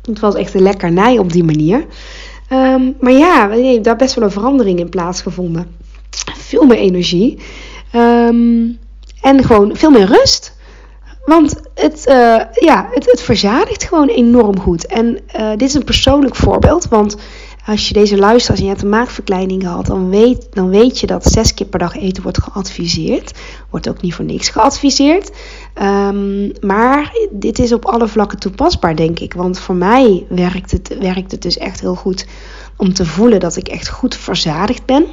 Het 0.06 0.20
was 0.20 0.36
echt 0.36 0.54
een 0.54 0.62
lekkernij 0.62 1.18
op 1.18 1.32
die 1.32 1.44
manier. 1.44 1.86
Um, 2.54 2.96
maar 3.00 3.12
ja, 3.12 3.48
nee, 3.48 3.82
daar 3.82 3.96
best 3.96 4.16
wel 4.16 4.24
een 4.24 4.32
verandering 4.32 4.80
in 4.80 4.90
plaatsgevonden. 4.90 5.76
Veel 6.38 6.66
meer 6.66 6.78
energie. 6.78 7.40
Um, 7.96 8.80
en 9.22 9.44
gewoon 9.44 9.76
veel 9.76 9.92
meer 9.92 10.06
rust. 10.06 10.60
Want 11.26 11.56
het, 11.76 12.06
uh, 12.08 12.42
ja, 12.54 12.90
het, 12.92 13.06
het 13.12 13.22
verzadigt 13.22 13.84
gewoon 13.84 14.08
enorm 14.08 14.60
goed. 14.60 14.86
En 14.86 15.18
uh, 15.40 15.50
dit 15.50 15.62
is 15.62 15.74
een 15.74 15.84
persoonlijk 15.84 16.36
voorbeeld. 16.36 16.88
Want 16.88 17.18
als 17.66 17.88
je 17.88 17.94
deze 17.94 18.18
luistert 18.18 18.52
als 18.52 18.60
je 18.60 18.68
hebt 18.68 18.82
een 18.82 18.90
maagverkleining 18.90 19.62
gehad, 19.62 19.86
dan 19.86 20.10
weet, 20.10 20.48
dan 20.52 20.70
weet 20.70 21.00
je 21.00 21.08
dat 21.08 21.26
zes 21.26 21.54
keer 21.54 21.68
per 21.68 21.80
dag 21.80 21.96
eten 21.98 22.24
wordt 22.24 22.42
geadviseerd. 22.42 23.40
Wordt 23.70 23.90
ook 23.90 24.02
niet 24.02 24.14
voor 24.14 24.26
niks 24.26 24.50
geadviseerd. 24.50 25.32
Um, 25.82 26.52
maar 26.62 27.14
dit 27.32 27.60
is 27.60 27.74
op 27.74 27.86
alle 27.86 28.08
vlakken 28.08 28.40
toepasbaar, 28.40 28.96
denk 28.96 29.20
ik. 29.20 29.34
Want 29.34 29.60
voor 29.60 29.76
mij 29.76 30.26
werkt 30.30 30.72
het, 30.72 30.98
werkt 31.00 31.32
het 31.32 31.42
dus 31.42 31.58
echt 31.58 31.80
heel 31.80 31.96
goed 31.96 32.26
om 32.78 32.94
te 32.94 33.06
voelen 33.06 33.40
dat 33.40 33.56
ik 33.56 33.68
echt 33.68 33.90
goed 33.90 34.16
verzadigd 34.16 34.86
ben. 34.86 35.06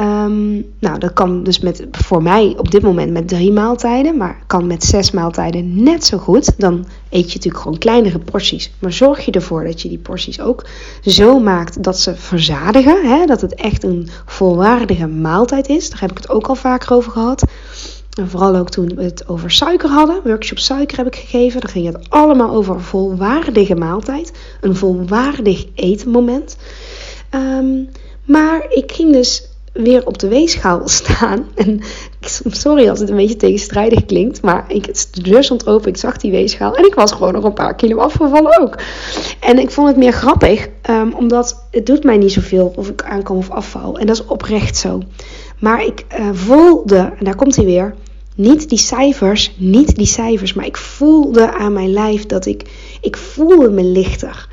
Um, 0.00 0.66
nou, 0.78 0.98
dat 0.98 1.12
kan 1.12 1.42
dus 1.42 1.60
met, 1.60 1.86
voor 1.90 2.22
mij 2.22 2.54
op 2.56 2.70
dit 2.70 2.82
moment 2.82 3.12
met 3.12 3.28
drie 3.28 3.52
maaltijden, 3.52 4.16
maar 4.16 4.42
kan 4.46 4.66
met 4.66 4.84
zes 4.84 5.10
maaltijden 5.10 5.82
net 5.82 6.04
zo 6.04 6.18
goed. 6.18 6.60
Dan 6.60 6.86
eet 7.10 7.28
je 7.28 7.36
natuurlijk 7.36 7.62
gewoon 7.62 7.78
kleinere 7.78 8.18
porties. 8.18 8.72
Maar 8.78 8.92
zorg 8.92 9.24
je 9.24 9.30
ervoor 9.32 9.64
dat 9.64 9.82
je 9.82 9.88
die 9.88 9.98
porties 9.98 10.40
ook 10.40 10.66
zo 11.02 11.38
maakt 11.38 11.82
dat 11.82 11.98
ze 11.98 12.16
verzadigen. 12.16 13.08
Hè? 13.08 13.26
Dat 13.26 13.40
het 13.40 13.54
echt 13.54 13.84
een 13.84 14.08
volwaardige 14.26 15.06
maaltijd 15.06 15.68
is. 15.68 15.90
Daar 15.90 16.00
heb 16.00 16.10
ik 16.10 16.16
het 16.16 16.30
ook 16.30 16.46
al 16.46 16.54
vaker 16.54 16.92
over 16.92 17.12
gehad. 17.12 17.44
En 18.18 18.28
vooral 18.28 18.56
ook 18.56 18.70
toen 18.70 18.94
we 18.94 19.02
het 19.02 19.28
over 19.28 19.50
suiker 19.50 19.88
hadden. 19.88 20.20
Workshop 20.24 20.58
suiker 20.58 20.96
heb 20.96 21.06
ik 21.06 21.16
gegeven. 21.16 21.60
Dan 21.60 21.70
ging 21.70 21.86
het 21.86 22.10
allemaal 22.10 22.54
over 22.54 22.74
een 22.74 22.80
volwaardige 22.80 23.74
maaltijd. 23.74 24.32
Een 24.60 24.76
volwaardig 24.76 25.66
eetmoment. 25.74 26.56
Um, 27.34 27.88
maar 28.24 28.66
ik 28.68 28.92
ging 28.92 29.12
dus 29.12 29.48
weer 29.76 30.06
op 30.06 30.18
de 30.18 30.28
weegschaal 30.28 30.88
staan. 31.00 31.46
En 31.54 31.80
sorry 32.46 32.88
als 32.88 33.00
het 33.00 33.10
een 33.10 33.16
beetje 33.16 33.36
tegenstrijdig 33.36 34.04
klinkt, 34.04 34.42
maar 34.42 34.64
ik, 34.68 34.84
de 35.14 35.22
deur 35.22 35.44
stond 35.44 35.66
open, 35.66 35.88
ik 35.88 35.96
zag 35.96 36.16
die 36.16 36.30
weegschaal 36.30 36.74
en 36.74 36.86
ik 36.86 36.94
was 36.94 37.12
gewoon 37.12 37.32
nog 37.32 37.44
een 37.44 37.52
paar 37.52 37.74
kilo 37.74 37.96
afgevallen 37.96 38.60
ook. 38.60 38.78
En 39.40 39.58
ik 39.58 39.70
vond 39.70 39.88
het 39.88 39.96
meer 39.96 40.12
grappig, 40.12 40.68
um, 40.90 41.14
omdat 41.14 41.66
het 41.70 41.86
doet 41.86 42.04
mij 42.04 42.16
niet 42.16 42.32
zoveel 42.32 42.72
of 42.76 42.88
ik 42.88 43.02
aankom 43.02 43.36
of 43.36 43.50
afval. 43.50 43.98
En 43.98 44.06
dat 44.06 44.16
is 44.16 44.26
oprecht 44.26 44.76
zo. 44.76 45.02
Maar 45.60 45.84
ik 45.84 46.04
uh, 46.18 46.28
voelde, 46.32 47.12
en 47.18 47.24
daar 47.24 47.36
komt 47.36 47.56
hij 47.56 47.64
weer, 47.64 47.94
niet 48.34 48.68
die 48.68 48.78
cijfers, 48.78 49.54
niet 49.56 49.96
die 49.96 50.06
cijfers, 50.06 50.54
maar 50.54 50.66
ik 50.66 50.76
voelde 50.76 51.52
aan 51.52 51.72
mijn 51.72 51.92
lijf 51.92 52.26
dat 52.26 52.46
ik, 52.46 52.62
ik 53.00 53.16
voelde 53.16 53.70
me 53.70 53.82
lichter. 53.82 54.48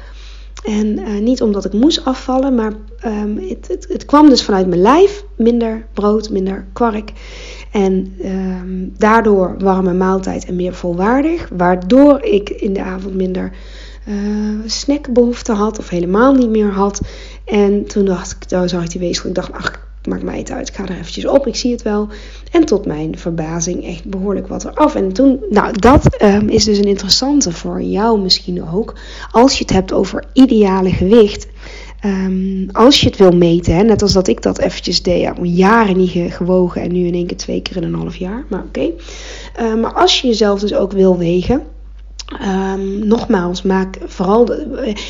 En 0.63 0.99
uh, 0.99 1.19
niet 1.19 1.41
omdat 1.41 1.65
ik 1.65 1.73
moest 1.73 2.05
afvallen, 2.05 2.55
maar 2.55 2.71
um, 3.05 3.37
het, 3.37 3.67
het, 3.67 3.85
het, 3.89 4.05
kwam 4.05 4.29
dus 4.29 4.43
vanuit 4.43 4.67
mijn 4.67 4.81
lijf. 4.81 5.23
Minder 5.37 5.85
brood, 5.93 6.29
minder 6.29 6.65
kwark. 6.73 7.11
En 7.71 8.15
um, 8.25 8.93
daardoor 8.97 9.55
warme 9.57 9.93
maaltijd 9.93 10.45
en 10.45 10.55
meer 10.55 10.73
volwaardig. 10.73 11.49
Waardoor 11.53 12.21
ik 12.21 12.49
in 12.49 12.73
de 12.73 12.83
avond 12.83 13.15
minder 13.15 13.51
uh, 14.07 14.15
snackbehoefte 14.65 15.51
had 15.51 15.79
of 15.79 15.89
helemaal 15.89 16.33
niet 16.33 16.49
meer 16.49 16.71
had. 16.71 17.01
En 17.45 17.85
toen 17.85 18.05
dacht 18.05 18.31
ik, 18.31 18.49
daar 18.49 18.69
zag 18.69 18.83
ik 18.83 18.91
die 18.91 18.99
weegschaal. 18.99 19.29
Ik 19.29 19.35
dacht, 19.35 19.51
ach, 19.51 19.92
maakt 20.07 20.23
mij 20.23 20.37
het 20.37 20.51
uit. 20.51 20.69
Ik 20.69 20.75
ga 20.75 20.83
er 20.83 20.97
eventjes 20.99 21.25
op, 21.25 21.47
ik 21.47 21.55
zie 21.55 21.71
het 21.71 21.81
wel. 21.81 22.07
En 22.51 22.65
tot 22.65 22.85
mijn 22.85 23.17
verbazing 23.17 23.85
echt 23.85 24.05
behoorlijk 24.05 24.47
wat 24.47 24.65
eraf. 24.65 24.95
En 24.95 25.13
toen, 25.13 25.39
nou, 25.49 25.79
dat 25.79 26.21
um, 26.23 26.49
is 26.49 26.63
dus 26.63 26.77
een 26.77 26.83
interessante 26.83 27.51
voor 27.51 27.81
jou 27.81 28.19
misschien 28.19 28.69
ook. 28.69 28.93
Als 29.31 29.57
je 29.57 29.63
het 29.63 29.73
hebt 29.73 29.93
over 29.93 30.23
ideale 30.33 30.91
gewicht. 30.91 31.47
Um, 32.05 32.69
als 32.71 33.01
je 33.01 33.07
het 33.07 33.17
wil 33.17 33.31
meten, 33.31 33.75
hè, 33.75 33.83
net 33.83 34.01
als 34.01 34.13
dat 34.13 34.27
ik 34.27 34.41
dat 34.41 34.59
eventjes 34.59 35.01
deed, 35.01 35.21
ja, 35.21 35.35
jaren 35.41 35.97
niet 35.97 36.33
gewogen 36.33 36.81
en 36.81 36.91
nu 36.91 37.05
in 37.05 37.13
één 37.13 37.27
keer 37.27 37.37
twee 37.37 37.61
keer 37.61 37.75
in 37.75 37.83
een 37.83 37.93
half 37.93 38.15
jaar, 38.15 38.45
maar 38.49 38.63
oké. 38.63 38.89
Uh, 39.61 39.75
maar 39.75 39.93
als 39.93 40.21
je 40.21 40.27
jezelf 40.27 40.59
dus 40.59 40.73
ook 40.73 40.91
wil 40.91 41.17
wegen, 41.17 41.63
Um, 42.41 43.07
nogmaals, 43.07 43.61
maak 43.61 43.97
vooral 44.05 44.49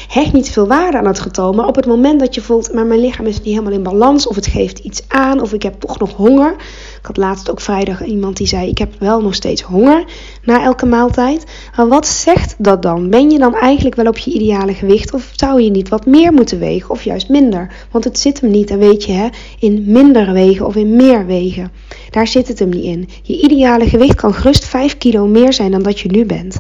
hecht 0.07 0.33
niet 0.33 0.49
veel 0.49 0.67
waarde 0.67 0.97
aan 0.97 1.05
het 1.05 1.19
getal. 1.19 1.53
Maar 1.53 1.67
op 1.67 1.75
het 1.75 1.85
moment 1.85 2.19
dat 2.19 2.35
je 2.35 2.41
voelt, 2.41 2.73
maar 2.73 2.85
mijn 2.85 2.99
lichaam 2.99 3.25
is 3.25 3.37
niet 3.37 3.45
helemaal 3.45 3.71
in 3.71 3.83
balans, 3.83 4.27
of 4.27 4.35
het 4.35 4.47
geeft 4.47 4.79
iets 4.79 5.03
aan, 5.07 5.41
of 5.41 5.53
ik 5.53 5.63
heb 5.63 5.79
toch 5.79 5.99
nog 5.99 6.13
honger. 6.13 6.55
Ik 6.99 7.05
had 7.05 7.17
laatst 7.17 7.51
ook 7.51 7.61
vrijdag 7.61 8.05
iemand 8.05 8.37
die 8.37 8.47
zei: 8.47 8.69
Ik 8.69 8.77
heb 8.77 8.93
wel 8.99 9.21
nog 9.21 9.35
steeds 9.35 9.61
honger 9.61 10.03
na 10.43 10.63
elke 10.63 10.85
maaltijd. 10.85 11.45
Maar 11.75 11.87
wat 11.87 12.07
zegt 12.07 12.55
dat 12.57 12.81
dan? 12.81 13.09
Ben 13.09 13.29
je 13.29 13.39
dan 13.39 13.55
eigenlijk 13.55 13.95
wel 13.95 14.07
op 14.07 14.17
je 14.17 14.31
ideale 14.31 14.73
gewicht? 14.73 15.13
Of 15.13 15.31
zou 15.35 15.61
je 15.61 15.71
niet 15.71 15.89
wat 15.89 16.05
meer 16.05 16.33
moeten 16.33 16.59
wegen, 16.59 16.89
of 16.89 17.03
juist 17.03 17.29
minder? 17.29 17.73
Want 17.91 18.03
het 18.03 18.19
zit 18.19 18.41
hem 18.41 18.51
niet, 18.51 18.69
en 18.69 18.79
weet 18.79 19.03
je, 19.03 19.11
hè, 19.11 19.27
in 19.59 19.83
minder 19.87 20.33
wegen 20.33 20.65
of 20.65 20.75
in 20.75 20.95
meer 20.95 21.25
wegen. 21.25 21.71
Daar 22.09 22.27
zit 22.27 22.47
het 22.47 22.59
hem 22.59 22.69
niet 22.69 22.83
in. 22.83 23.09
Je 23.23 23.41
ideale 23.41 23.89
gewicht 23.89 24.15
kan 24.15 24.33
gerust 24.33 24.65
5 24.65 24.97
kilo 24.97 25.27
meer 25.27 25.53
zijn 25.53 25.71
dan 25.71 25.83
dat 25.83 25.99
je 25.99 26.09
nu 26.11 26.25
bent. 26.25 26.59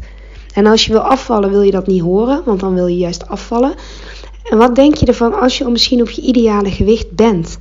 En 0.53 0.65
als 0.65 0.85
je 0.85 0.91
wil 0.91 1.01
afvallen, 1.01 1.49
wil 1.49 1.61
je 1.61 1.71
dat 1.71 1.87
niet 1.87 2.01
horen, 2.01 2.41
want 2.45 2.59
dan 2.59 2.73
wil 2.73 2.87
je 2.87 2.97
juist 2.97 3.27
afvallen. 3.27 3.73
En 4.43 4.57
wat 4.57 4.75
denk 4.75 4.95
je 4.95 5.05
ervan 5.05 5.39
als 5.39 5.57
je 5.57 5.67
misschien 5.67 6.01
op 6.01 6.09
je 6.09 6.21
ideale 6.21 6.71
gewicht 6.71 7.11
bent? 7.11 7.57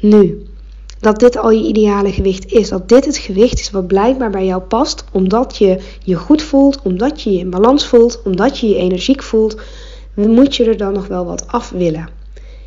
Nu. 0.00 0.46
dat 1.00 1.18
dit 1.18 1.36
al 1.36 1.50
je 1.50 1.68
ideale 1.68 2.12
gewicht 2.12 2.52
is. 2.52 2.68
Dat 2.68 2.88
dit 2.88 3.04
het 3.04 3.16
gewicht 3.16 3.60
is 3.60 3.70
wat 3.70 3.86
blijkbaar 3.86 4.30
bij 4.30 4.44
jou 4.44 4.62
past, 4.62 5.04
omdat 5.12 5.56
je 5.56 5.80
je 6.04 6.14
goed 6.14 6.42
voelt, 6.42 6.80
omdat 6.82 7.22
je 7.22 7.32
je 7.32 7.38
in 7.38 7.50
balans 7.50 7.86
voelt, 7.86 8.22
omdat 8.24 8.58
je 8.58 8.68
je 8.68 8.76
energiek 8.76 9.22
voelt, 9.22 9.56
moet 10.14 10.56
je 10.56 10.64
er 10.64 10.76
dan 10.76 10.92
nog 10.92 11.06
wel 11.06 11.24
wat 11.24 11.46
af 11.46 11.70
willen. 11.70 12.08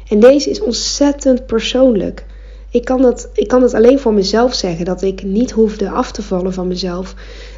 En 0.07 0.19
deze 0.19 0.49
is 0.49 0.61
ontzettend 0.61 1.45
persoonlijk. 1.45 2.25
Ik 2.71 2.85
kan 2.85 3.01
dat, 3.01 3.29
ik 3.33 3.47
kan 3.47 3.61
dat 3.61 3.73
alleen 3.73 3.99
voor 3.99 4.13
mezelf 4.13 4.53
zeggen, 4.53 4.85
dat 4.85 5.01
ik 5.01 5.23
niet 5.23 5.51
hoefde 5.51 5.89
af 5.89 6.11
te 6.11 6.21
vallen 6.21 6.53
van 6.53 6.67
mezelf. 6.67 7.13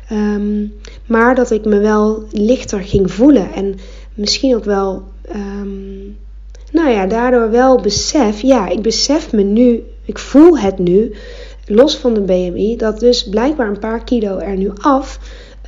Ehm, 0.09 0.65
maar 1.05 1.35
dat 1.35 1.51
ik 1.51 1.65
me 1.65 1.79
wel 1.79 2.23
lichter 2.31 2.79
ging 2.79 3.11
voelen 3.11 3.53
en 3.53 3.75
misschien 4.13 4.55
ook 4.55 4.65
wel, 4.65 5.03
ehm, 5.21 5.99
nou 6.71 6.89
ja, 6.89 7.05
daardoor 7.05 7.51
wel 7.51 7.81
besef, 7.81 8.41
ja, 8.41 8.69
ik 8.69 8.81
besef 8.81 9.31
me 9.31 9.41
nu, 9.41 9.83
ik 10.05 10.17
voel 10.17 10.59
het 10.59 10.79
nu, 10.79 11.15
los 11.65 11.97
van 11.97 12.13
de 12.13 12.21
BMI, 12.21 12.75
dat 12.77 12.99
dus 12.99 13.29
blijkbaar 13.29 13.67
een 13.67 13.79
paar 13.79 14.03
kilo 14.03 14.37
er 14.37 14.57
nu 14.57 14.71
af 14.81 15.19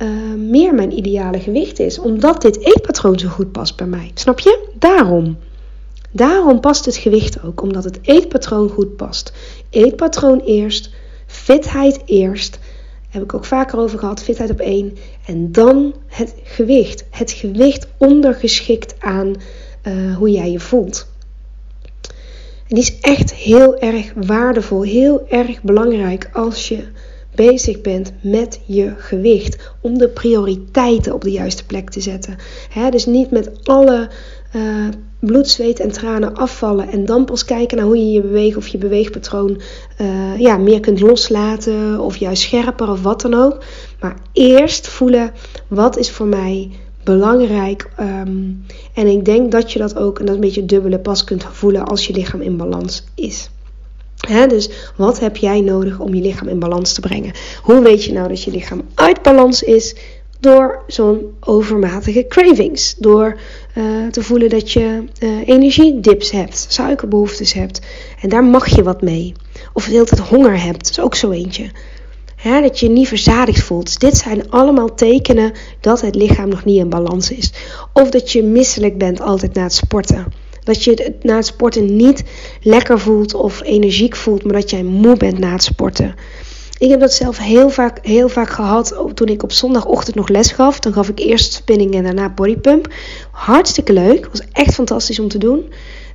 uh, 0.02 0.34
meer 0.34 0.74
mijn 0.74 0.96
ideale 0.96 1.40
gewicht 1.40 1.78
is. 1.78 1.98
Omdat 1.98 2.42
dit 2.42 2.58
eetpatroon 2.60 3.18
zo 3.18 3.28
goed 3.28 3.52
past 3.52 3.76
bij 3.76 3.86
mij. 3.86 4.10
Snap 4.14 4.40
je? 4.40 4.68
Daarom. 4.78 5.38
Daarom 6.10 6.60
past 6.60 6.84
het 6.84 6.96
gewicht 6.96 7.42
ook, 7.42 7.62
omdat 7.62 7.84
het 7.84 7.98
eetpatroon 8.02 8.68
goed 8.68 8.96
past. 8.96 9.32
Eetpatroon 9.70 10.40
eerst, 10.40 10.90
fitheid 11.26 12.02
eerst. 12.04 12.58
Heb 13.12 13.22
ik 13.22 13.34
ook 13.34 13.44
vaker 13.44 13.78
over 13.78 13.98
gehad, 13.98 14.22
fitheid 14.22 14.50
op 14.50 14.60
één. 14.60 14.96
En 15.26 15.52
dan 15.52 15.94
het 16.06 16.34
gewicht. 16.42 17.04
Het 17.10 17.32
gewicht 17.32 17.88
ondergeschikt 17.96 18.94
aan 18.98 19.34
uh, 19.82 20.16
hoe 20.16 20.30
jij 20.30 20.50
je 20.50 20.60
voelt. 20.60 21.06
En 22.68 22.78
die 22.78 22.78
is 22.78 23.00
echt 23.00 23.34
heel 23.34 23.78
erg 23.78 24.12
waardevol, 24.16 24.82
heel 24.82 25.28
erg 25.28 25.62
belangrijk 25.62 26.30
als 26.32 26.68
je 26.68 26.84
bezig 27.34 27.80
bent 27.80 28.12
met 28.22 28.60
je 28.64 28.94
gewicht. 28.96 29.72
Om 29.80 29.98
de 29.98 30.08
prioriteiten 30.08 31.14
op 31.14 31.22
de 31.22 31.30
juiste 31.30 31.66
plek 31.66 31.90
te 31.90 32.00
zetten. 32.00 32.36
dus 32.90 33.06
niet 33.06 33.30
met 33.30 33.50
alle 33.64 34.10
uh, 34.56 34.88
bloed, 35.20 35.48
zweet 35.48 35.80
en 35.80 35.90
tranen 35.90 36.34
afvallen. 36.34 36.88
En 36.88 37.04
dan 37.04 37.24
pas 37.24 37.44
kijken 37.44 37.76
naar 37.76 37.86
hoe 37.86 37.98
je 37.98 38.12
je 38.12 38.20
beweegt 38.20 38.56
of 38.56 38.66
je 38.66 38.78
beweegpatroon 38.78 39.60
uh, 40.00 40.38
ja, 40.38 40.56
meer 40.56 40.80
kunt 40.80 41.00
loslaten. 41.00 42.00
Of 42.00 42.16
juist 42.16 42.42
scherper 42.42 42.90
of 42.90 43.02
wat 43.02 43.20
dan 43.20 43.34
ook. 43.34 43.64
Maar 44.00 44.16
eerst 44.32 44.88
voelen 44.88 45.32
wat 45.68 45.96
is 45.96 46.10
voor 46.10 46.26
mij 46.26 46.70
belangrijk. 47.04 47.90
Um, 48.00 48.64
en 48.94 49.06
ik 49.06 49.24
denk 49.24 49.52
dat 49.52 49.72
je 49.72 49.78
dat 49.78 49.96
ook, 49.96 50.18
en 50.18 50.26
dat 50.26 50.34
een 50.34 50.40
beetje 50.40 50.64
dubbele 50.64 50.98
pas 50.98 51.24
kunt 51.24 51.44
voelen 51.44 51.84
als 51.84 52.06
je 52.06 52.12
lichaam 52.12 52.40
in 52.40 52.56
balans 52.56 53.04
is. 53.14 53.50
dus 54.48 54.70
wat 54.96 55.20
heb 55.20 55.36
jij 55.36 55.60
nodig 55.60 55.98
om 55.98 56.14
je 56.14 56.22
lichaam 56.22 56.48
in 56.48 56.58
balans 56.58 56.92
te 56.92 57.00
brengen? 57.00 57.32
Hoe 57.62 57.82
weet 57.82 58.04
je 58.04 58.12
nou 58.12 58.28
dat 58.28 58.42
je 58.42 58.50
lichaam 58.50 58.82
uit 58.94 59.22
balans 59.22 59.62
is? 59.62 59.96
Door 60.42 60.82
zo'n 60.86 61.34
overmatige 61.40 62.26
cravings. 62.28 62.94
Door 62.98 63.38
uh, 63.74 64.06
te 64.06 64.22
voelen 64.22 64.48
dat 64.48 64.72
je 64.72 65.04
uh, 65.20 65.48
energiedips 65.48 66.30
hebt, 66.30 66.66
suikerbehoeftes 66.68 67.52
hebt. 67.52 67.80
En 68.20 68.28
daar 68.28 68.44
mag 68.44 68.66
je 68.66 68.82
wat 68.82 69.02
mee. 69.02 69.32
Of 69.72 69.84
de 69.84 69.90
hele 69.90 70.04
tijd 70.04 70.20
honger 70.20 70.62
hebt, 70.62 70.90
is 70.90 71.00
ook 71.00 71.14
zo 71.14 71.30
eentje. 71.30 71.70
dat 72.42 72.80
je 72.80 72.86
je 72.86 72.92
niet 72.92 73.08
verzadigd 73.08 73.62
voelt. 73.62 73.84
Dus 73.84 73.98
dit 73.98 74.16
zijn 74.16 74.50
allemaal 74.50 74.94
tekenen 74.94 75.52
dat 75.80 76.00
het 76.00 76.14
lichaam 76.14 76.48
nog 76.48 76.64
niet 76.64 76.78
in 76.78 76.88
balans 76.88 77.30
is. 77.30 77.52
Of 77.92 78.10
dat 78.10 78.32
je 78.32 78.42
misselijk 78.42 78.98
bent 78.98 79.20
altijd 79.20 79.54
na 79.54 79.62
het 79.62 79.72
sporten. 79.74 80.32
Dat 80.64 80.84
je 80.84 81.14
na 81.22 81.36
het 81.36 81.46
sporten 81.46 81.96
niet 81.96 82.22
lekker 82.62 82.98
voelt 82.98 83.34
of 83.34 83.62
energiek 83.62 84.16
voelt, 84.16 84.44
maar 84.44 84.60
dat 84.60 84.70
jij 84.70 84.82
moe 84.82 85.16
bent 85.16 85.38
na 85.38 85.52
het 85.52 85.62
sporten. 85.62 86.14
Ik 86.78 86.90
heb 86.90 87.00
dat 87.00 87.12
zelf 87.12 87.38
heel 87.38 87.70
vaak, 87.70 87.98
heel 88.02 88.28
vaak 88.28 88.50
gehad 88.50 88.94
toen 89.14 89.28
ik 89.28 89.42
op 89.42 89.52
zondagochtend 89.52 90.16
nog 90.16 90.28
les 90.28 90.52
gaf. 90.52 90.80
Dan 90.80 90.92
gaf 90.92 91.08
ik 91.08 91.18
eerst 91.18 91.52
spinning 91.52 91.94
en 91.94 92.02
daarna 92.02 92.28
bodypump. 92.28 92.88
Hartstikke 93.30 93.92
leuk. 93.92 94.28
Was 94.30 94.42
echt 94.52 94.74
fantastisch 94.74 95.18
om 95.18 95.28
te 95.28 95.38
doen. 95.38 95.72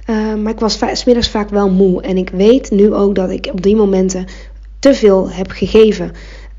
Uh, 0.10 0.34
maar 0.34 0.52
ik 0.52 0.60
was 0.60 0.80
smiddags 0.92 1.30
vaak 1.30 1.50
wel 1.50 1.70
moe. 1.70 2.02
En 2.02 2.18
ik 2.18 2.30
weet 2.30 2.72
nu 2.72 2.94
ook 2.94 3.16
dat 3.16 3.30
ik 3.30 3.50
op 3.52 3.62
die 3.62 3.76
momenten 3.76 4.26
te 4.80 4.94
veel 4.94 5.30
heb 5.30 5.52
gegeven. 5.52 6.12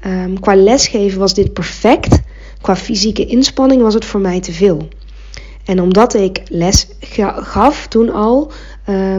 Um, 0.07 0.41
qua 0.41 0.55
lesgeven 0.55 1.19
was 1.19 1.35
dit 1.35 1.53
perfect. 1.53 2.21
Qua 2.61 2.77
fysieke 2.77 3.27
inspanning 3.27 3.83
was 3.83 3.95
het 3.95 4.05
voor 4.05 4.21
mij 4.21 4.41
te 4.41 4.53
veel. 4.53 4.89
En 5.65 5.81
omdat 5.81 6.15
ik 6.15 6.43
les 6.49 6.87
gaf 7.37 7.87
toen 7.87 8.11
al, 8.11 8.53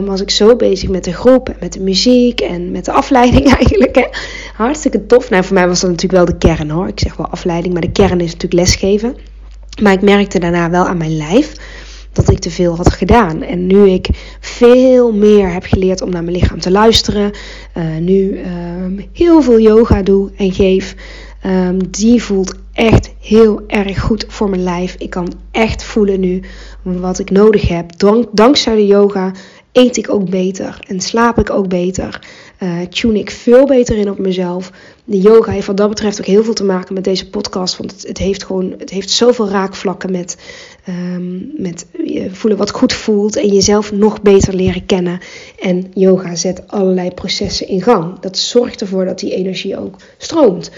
was 0.04 0.20
ik 0.20 0.30
zo 0.30 0.56
bezig 0.56 0.88
met 0.88 1.04
de 1.04 1.12
groep 1.12 1.48
en 1.48 1.56
met 1.60 1.72
de 1.72 1.80
muziek 1.80 2.40
en 2.40 2.70
met 2.70 2.84
de 2.84 2.92
afleiding 2.92 3.52
eigenlijk. 3.58 3.94
Hè. 3.94 4.06
Hartstikke 4.54 5.06
tof. 5.06 5.30
Nou, 5.30 5.44
voor 5.44 5.54
mij 5.54 5.68
was 5.68 5.80
dat 5.80 5.90
natuurlijk 5.90 6.24
wel 6.24 6.38
de 6.38 6.46
kern 6.46 6.70
hoor. 6.70 6.88
Ik 6.88 7.00
zeg 7.00 7.16
wel 7.16 7.28
afleiding, 7.28 7.72
maar 7.72 7.82
de 7.82 7.92
kern 7.92 8.20
is 8.20 8.32
natuurlijk 8.32 8.60
lesgeven. 8.60 9.16
Maar 9.82 9.92
ik 9.92 10.02
merkte 10.02 10.38
daarna 10.38 10.70
wel 10.70 10.86
aan 10.86 10.96
mijn 10.96 11.16
lijf 11.16 11.54
dat 12.12 12.30
ik 12.30 12.38
te 12.38 12.50
veel 12.50 12.76
had 12.76 12.92
gedaan. 12.92 13.42
En 13.42 13.66
nu 13.66 13.90
ik 13.90 14.08
veel 14.40 15.12
meer 15.12 15.52
heb 15.52 15.64
geleerd 15.64 16.02
om 16.02 16.10
naar 16.10 16.24
mijn 16.24 16.36
lichaam 16.36 16.60
te 16.60 16.70
luisteren, 16.70 17.30
uh, 17.76 17.96
nu 17.96 18.38
um, 18.38 19.08
heel 19.12 19.42
veel 19.42 19.60
yoga 19.60 20.02
doe 20.02 20.30
en 20.36 20.52
geef, 20.52 20.94
um, 21.46 21.90
die 21.90 22.22
voelt 22.22 22.54
echt 22.72 23.10
heel 23.20 23.62
erg 23.66 24.00
goed 24.00 24.24
voor 24.28 24.50
mijn 24.50 24.62
lijf. 24.62 24.94
Ik 24.98 25.10
kan 25.10 25.32
echt 25.50 25.84
voelen 25.84 26.20
nu 26.20 26.42
wat 26.82 27.18
ik 27.18 27.30
nodig 27.30 27.68
heb. 27.68 27.98
Dank, 27.98 28.26
dankzij 28.32 28.74
de 28.74 28.86
yoga 28.86 29.32
eet 29.72 29.96
ik 29.96 30.10
ook 30.10 30.30
beter 30.30 30.78
en 30.86 31.00
slaap 31.00 31.38
ik 31.38 31.50
ook 31.50 31.68
beter. 31.68 32.20
Uh, 32.62 32.80
tune 32.80 33.18
ik 33.18 33.30
veel 33.30 33.66
beter 33.66 33.96
in 33.96 34.10
op 34.10 34.18
mezelf. 34.18 34.70
De 35.04 35.20
yoga 35.20 35.52
heeft 35.52 35.66
wat 35.66 35.76
dat 35.76 35.88
betreft 35.88 36.20
ook 36.20 36.26
heel 36.26 36.44
veel 36.44 36.54
te 36.54 36.64
maken 36.64 36.94
met 36.94 37.04
deze 37.04 37.30
podcast. 37.30 37.76
Want 37.76 37.90
het, 37.90 38.06
het 38.06 38.18
heeft 38.18 38.44
gewoon 38.44 38.74
het 38.78 38.90
heeft 38.90 39.10
zoveel 39.10 39.48
raakvlakken 39.48 40.10
met, 40.10 40.36
um, 40.88 41.50
met 41.56 41.86
voelen 42.30 42.58
wat 42.58 42.70
goed 42.70 42.92
voelt. 42.92 43.36
En 43.36 43.48
jezelf 43.48 43.92
nog 43.92 44.22
beter 44.22 44.54
leren 44.54 44.86
kennen. 44.86 45.20
En 45.60 45.90
yoga 45.94 46.34
zet 46.34 46.62
allerlei 46.66 47.10
processen 47.10 47.68
in 47.68 47.82
gang. 47.82 48.18
Dat 48.18 48.38
zorgt 48.38 48.80
ervoor 48.80 49.04
dat 49.04 49.18
die 49.18 49.34
energie 49.34 49.78
ook 49.78 49.96
stroomt. 50.18 50.70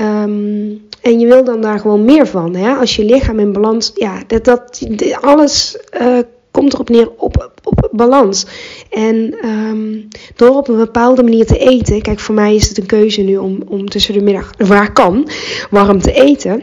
Um, 0.00 0.86
en 1.02 1.20
je 1.20 1.26
wil 1.26 1.44
dan 1.44 1.60
daar 1.60 1.78
gewoon 1.78 2.04
meer 2.04 2.26
van. 2.26 2.54
Hè? 2.54 2.74
Als 2.74 2.96
je 2.96 3.04
lichaam 3.04 3.38
in 3.38 3.52
balans, 3.52 3.92
ja, 3.94 4.22
dat, 4.26 4.44
dat, 4.44 4.86
alles 5.20 5.78
uh, 6.00 6.18
komt 6.58 6.72
erop 6.72 6.88
neer 6.88 7.10
op, 7.16 7.50
op 7.62 7.88
balans. 7.92 8.46
En 8.90 9.46
um, 9.46 10.08
door 10.36 10.56
op 10.56 10.68
een 10.68 10.76
bepaalde 10.76 11.22
manier 11.22 11.46
te 11.46 11.58
eten, 11.58 12.02
kijk, 12.02 12.18
voor 12.18 12.34
mij 12.34 12.54
is 12.54 12.68
het 12.68 12.78
een 12.78 12.86
keuze 12.86 13.20
nu 13.20 13.36
om, 13.36 13.62
om 13.66 13.88
tussen 13.88 14.14
de 14.14 14.22
middag, 14.22 14.50
waar 14.58 14.92
kan, 14.92 15.28
warm 15.70 16.00
te 16.00 16.12
eten. 16.12 16.62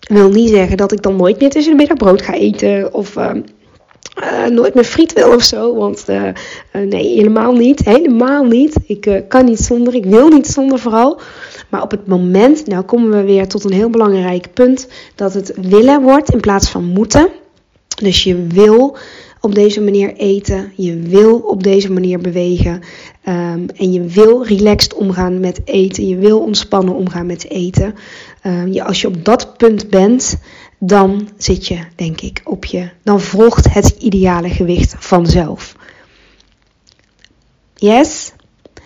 Wil 0.00 0.28
niet 0.28 0.48
zeggen 0.48 0.76
dat 0.76 0.92
ik 0.92 1.02
dan 1.02 1.16
nooit 1.16 1.40
meer 1.40 1.50
tussen 1.50 1.72
de 1.72 1.78
middag 1.78 1.96
brood 1.96 2.22
ga 2.22 2.34
eten 2.34 2.94
of 2.94 3.16
uh, 3.16 3.30
uh, 4.22 4.46
nooit 4.46 4.74
meer 4.74 4.84
friet 4.84 5.12
wil 5.12 5.34
of 5.34 5.42
zo. 5.42 5.74
Want 5.74 6.04
uh, 6.08 6.22
nee, 6.72 7.14
helemaal 7.14 7.52
niet. 7.52 7.84
Helemaal 7.84 8.44
niet. 8.44 8.76
Ik 8.86 9.22
kan 9.28 9.44
niet 9.44 9.60
zonder. 9.60 9.94
Ik 9.94 10.04
wil 10.04 10.28
niet 10.28 10.46
zonder 10.46 10.78
vooral. 10.78 11.20
Maar 11.70 11.82
op 11.82 11.90
het 11.90 12.06
moment, 12.06 12.66
nou 12.66 12.82
komen 12.82 13.10
we 13.10 13.22
weer 13.22 13.48
tot 13.48 13.64
een 13.64 13.72
heel 13.72 13.90
belangrijk 13.90 14.52
punt. 14.54 14.88
Dat 15.14 15.34
het 15.34 15.52
willen 15.60 16.02
wordt 16.02 16.32
in 16.32 16.40
plaats 16.40 16.70
van 16.70 16.84
moeten. 16.84 17.28
Dus 18.02 18.24
je 18.24 18.46
wil 18.46 18.96
op 19.46 19.54
deze 19.54 19.80
manier 19.80 20.14
eten. 20.14 20.72
Je 20.76 20.98
wil 20.98 21.38
op 21.38 21.62
deze 21.62 21.92
manier 21.92 22.18
bewegen. 22.18 22.72
Um, 23.28 23.68
en 23.76 23.92
je 23.92 24.02
wil 24.02 24.44
relaxed 24.44 24.94
omgaan 24.94 25.40
met 25.40 25.60
eten. 25.64 26.08
Je 26.08 26.16
wil 26.16 26.40
ontspannen 26.40 26.94
omgaan 26.94 27.26
met 27.26 27.50
eten. 27.50 27.94
Um, 28.46 28.72
je, 28.72 28.84
als 28.84 29.00
je 29.00 29.06
op 29.06 29.24
dat 29.24 29.56
punt 29.56 29.90
bent, 29.90 30.38
dan 30.78 31.28
zit 31.36 31.66
je, 31.66 31.78
denk 31.94 32.20
ik, 32.20 32.40
op 32.44 32.64
je. 32.64 32.88
Dan 33.02 33.20
volgt 33.20 33.74
het 33.74 33.88
ideale 33.98 34.48
gewicht 34.48 34.94
vanzelf. 34.98 35.76
Yes? 37.74 38.32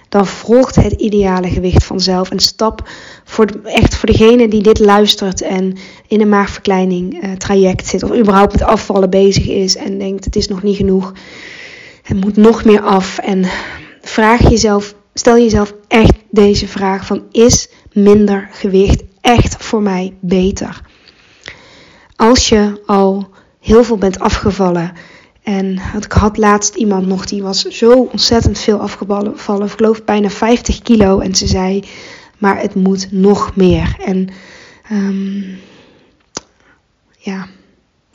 Dan 0.09 0.27
volgt 0.27 0.75
het 0.75 0.93
ideale 0.93 1.49
gewicht 1.49 1.85
vanzelf. 1.85 2.31
Een 2.31 2.39
stap 2.39 2.89
voor 3.31 3.47
echt 3.65 3.97
voor 3.97 4.09
degene 4.09 4.49
die 4.49 4.63
dit 4.63 4.79
luistert 4.79 5.41
en 5.41 5.77
in 6.09 6.21
een 6.21 6.29
maagverkleining 6.29 7.25
uh, 7.25 7.33
traject 7.33 7.87
zit. 7.87 8.03
Of 8.03 8.17
überhaupt 8.17 8.53
met 8.53 8.63
afvallen 8.63 9.11
bezig 9.11 9.49
is 9.49 9.77
en 9.77 9.99
denkt 9.99 10.25
het 10.25 10.37
is 10.37 10.49
nog 10.49 10.63
niet 10.63 10.77
genoeg. 10.77 11.13
Het 12.03 12.21
moet 12.21 12.37
nog 12.37 12.65
meer 12.65 12.81
af. 12.81 13.19
En 13.19 13.45
vraag 14.01 14.51
jezelf, 14.51 14.95
stel 15.15 15.37
jezelf 15.37 15.75
echt 15.89 16.15
deze 16.31 16.69
vraag 16.69 17.07
van 17.07 17.23
is 17.31 17.69
minder 17.93 18.49
gewicht 18.53 19.03
echt 19.21 19.65
voor 19.65 19.83
mij 19.83 20.15
beter? 20.21 20.81
Als 22.17 22.49
je 22.49 22.83
al 22.87 23.29
heel 23.61 23.85
veel 23.85 23.99
bent 23.99 24.19
afgevallen. 24.19 24.93
En 25.43 25.81
ik 26.01 26.13
had 26.13 26.37
laatst 26.37 26.75
iemand 26.75 27.07
nog 27.07 27.25
die 27.25 27.43
was 27.43 27.61
zo 27.61 28.09
ontzettend 28.13 28.59
veel 28.59 28.79
afgevallen. 28.79 29.33
Ik 29.33 29.71
geloof 29.77 30.05
bijna 30.05 30.31
50 30.31 30.83
kilo. 30.83 31.19
En 31.19 31.35
ze 31.35 31.47
zei, 31.47 31.85
maar 32.41 32.61
het 32.61 32.75
moet 32.75 33.13
nog 33.13 33.57
meer. 33.57 33.97
En 34.05 34.29
um, 34.93 35.59
ja, 37.19 37.47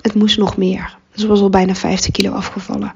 het 0.01 0.13
moest 0.13 0.37
nog 0.37 0.57
meer. 0.57 0.97
Ze 1.13 1.27
was 1.27 1.41
al 1.41 1.49
bijna 1.49 1.75
50 1.75 2.11
kilo 2.11 2.31
afgevallen. 2.31 2.91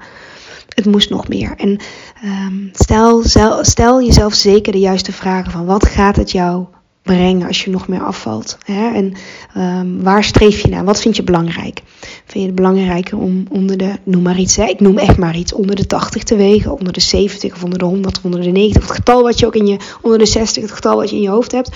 het 0.68 0.84
moest 0.86 1.10
nog 1.10 1.28
meer. 1.28 1.54
En 1.56 1.78
ehm, 2.22 2.68
stel, 2.72 3.22
stel 3.62 4.02
jezelf 4.02 4.34
zeker 4.34 4.72
de 4.72 4.78
juiste 4.78 5.12
vragen 5.12 5.52
van 5.52 5.66
wat 5.66 5.86
gaat 5.86 6.16
het 6.16 6.30
jou 6.30 6.66
brengen 7.14 7.46
als 7.46 7.64
je 7.64 7.70
nog 7.70 7.88
meer 7.88 8.02
afvalt? 8.02 8.58
Hè? 8.64 8.94
En 8.94 9.12
um, 9.56 10.02
waar 10.02 10.24
streef 10.24 10.60
je 10.60 10.68
naar? 10.68 10.84
Wat 10.84 11.00
vind 11.00 11.16
je 11.16 11.22
belangrijk? 11.22 11.82
Vind 12.00 12.32
je 12.32 12.46
het 12.46 12.54
belangrijker 12.54 13.18
om 13.18 13.44
onder 13.50 13.76
de, 13.76 13.92
noem 14.04 14.22
maar 14.22 14.38
iets, 14.38 14.56
hè? 14.56 14.64
ik 14.64 14.80
noem 14.80 14.98
echt 14.98 15.16
maar 15.16 15.36
iets, 15.36 15.52
onder 15.52 15.76
de 15.76 15.86
80 15.86 16.22
te 16.22 16.36
wegen, 16.36 16.78
onder 16.78 16.92
de 16.92 17.00
70 17.00 17.54
of 17.54 17.64
onder 17.64 17.78
de 17.78 17.84
100 17.84 18.16
of 18.16 18.24
onder 18.24 18.42
de 18.42 18.50
90, 18.50 18.82
of 18.82 18.88
het 18.88 18.96
getal 18.96 19.22
wat 19.22 19.38
je 19.38 19.46
ook 19.46 19.54
in 19.54 19.66
je, 19.66 19.76
onder 20.02 20.18
de 20.18 20.26
60, 20.26 20.62
het 20.62 20.72
getal 20.72 20.96
wat 20.96 21.10
je 21.10 21.16
in 21.16 21.22
je 21.22 21.28
hoofd 21.28 21.52
hebt, 21.52 21.70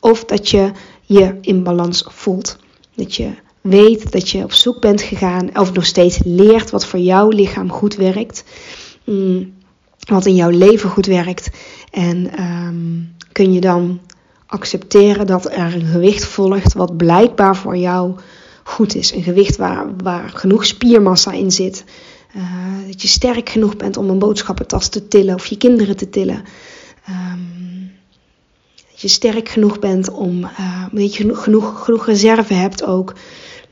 of 0.00 0.24
dat 0.24 0.48
je 0.48 0.70
je 1.02 1.34
in 1.40 1.62
balans 1.62 2.04
voelt. 2.08 2.58
Dat 2.94 3.14
je 3.14 3.30
weet 3.60 4.12
dat 4.12 4.30
je 4.30 4.42
op 4.42 4.52
zoek 4.52 4.80
bent 4.80 5.02
gegaan, 5.02 5.58
of 5.58 5.72
nog 5.72 5.86
steeds 5.86 6.18
leert 6.24 6.70
wat 6.70 6.86
voor 6.86 7.00
jouw 7.00 7.28
lichaam 7.28 7.70
goed 7.70 7.96
werkt. 7.96 8.44
Mm, 9.04 9.52
wat 10.08 10.26
in 10.26 10.34
jouw 10.34 10.50
leven 10.50 10.90
goed 10.90 11.06
werkt. 11.06 11.50
En 11.90 12.42
um, 12.42 13.14
kun 13.32 13.52
je 13.52 13.60
dan 13.60 14.00
accepteren 14.48 15.26
dat 15.26 15.44
er 15.44 15.74
een 15.74 15.86
gewicht 15.86 16.24
volgt 16.24 16.72
wat 16.72 16.96
blijkbaar 16.96 17.56
voor 17.56 17.76
jou 17.76 18.14
goed 18.62 18.94
is. 18.94 19.12
Een 19.12 19.22
gewicht 19.22 19.56
waar, 19.56 19.86
waar 19.96 20.28
genoeg 20.28 20.66
spiermassa 20.66 21.32
in 21.32 21.52
zit. 21.52 21.84
Uh, 22.36 22.42
dat 22.86 23.02
je 23.02 23.08
sterk 23.08 23.48
genoeg 23.48 23.76
bent 23.76 23.96
om 23.96 24.10
een 24.10 24.18
boodschappentas 24.18 24.88
te 24.88 25.08
tillen 25.08 25.34
of 25.34 25.46
je 25.46 25.56
kinderen 25.56 25.96
te 25.96 26.10
tillen. 26.10 26.44
Um, 27.08 27.92
dat 28.90 29.00
je 29.00 29.08
sterk 29.08 29.48
genoeg 29.48 29.78
bent 29.78 30.10
om, 30.10 30.42
uh, 30.42 30.84
dat 30.92 31.14
je 31.14 31.34
genoeg, 31.34 31.84
genoeg, 31.84 32.06
reserve 32.06 32.54
hebt 32.54 32.84
ook. 32.84 33.14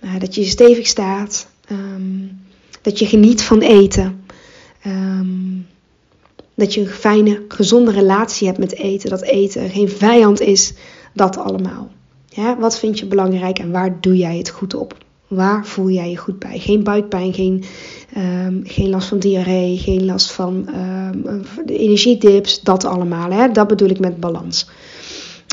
Uh, 0.00 0.10
dat 0.18 0.34
je 0.34 0.44
stevig 0.44 0.86
staat. 0.86 1.48
Um, 1.70 2.40
dat 2.82 2.98
je 2.98 3.06
geniet 3.06 3.42
van 3.42 3.60
eten. 3.60 4.24
Um, 4.86 5.66
dat 6.56 6.74
je 6.74 6.80
een 6.80 6.86
fijne, 6.86 7.42
gezonde 7.48 7.90
relatie 7.90 8.46
hebt 8.46 8.58
met 8.58 8.74
eten. 8.74 9.10
Dat 9.10 9.22
eten 9.22 9.70
geen 9.70 9.88
vijand 9.88 10.40
is. 10.40 10.72
Dat 11.14 11.36
allemaal. 11.36 11.88
Ja, 12.28 12.58
wat 12.58 12.78
vind 12.78 12.98
je 12.98 13.06
belangrijk 13.06 13.58
en 13.58 13.70
waar 13.70 14.00
doe 14.00 14.16
jij 14.16 14.36
het 14.36 14.48
goed 14.48 14.74
op? 14.74 14.96
Waar 15.28 15.66
voel 15.66 15.90
jij 15.90 16.10
je 16.10 16.16
goed 16.16 16.38
bij? 16.38 16.58
Geen 16.58 16.82
buikpijn, 16.82 17.34
geen, 17.34 17.64
um, 18.16 18.62
geen 18.64 18.90
last 18.90 19.08
van 19.08 19.18
diarree, 19.18 19.78
geen 19.78 20.04
last 20.04 20.32
van 20.32 20.68
um, 20.74 21.44
energiedips, 21.66 22.60
dat 22.60 22.84
allemaal. 22.84 23.30
Hè? 23.30 23.50
Dat 23.50 23.68
bedoel 23.68 23.88
ik 23.88 23.98
met 23.98 24.20
balans. 24.20 24.68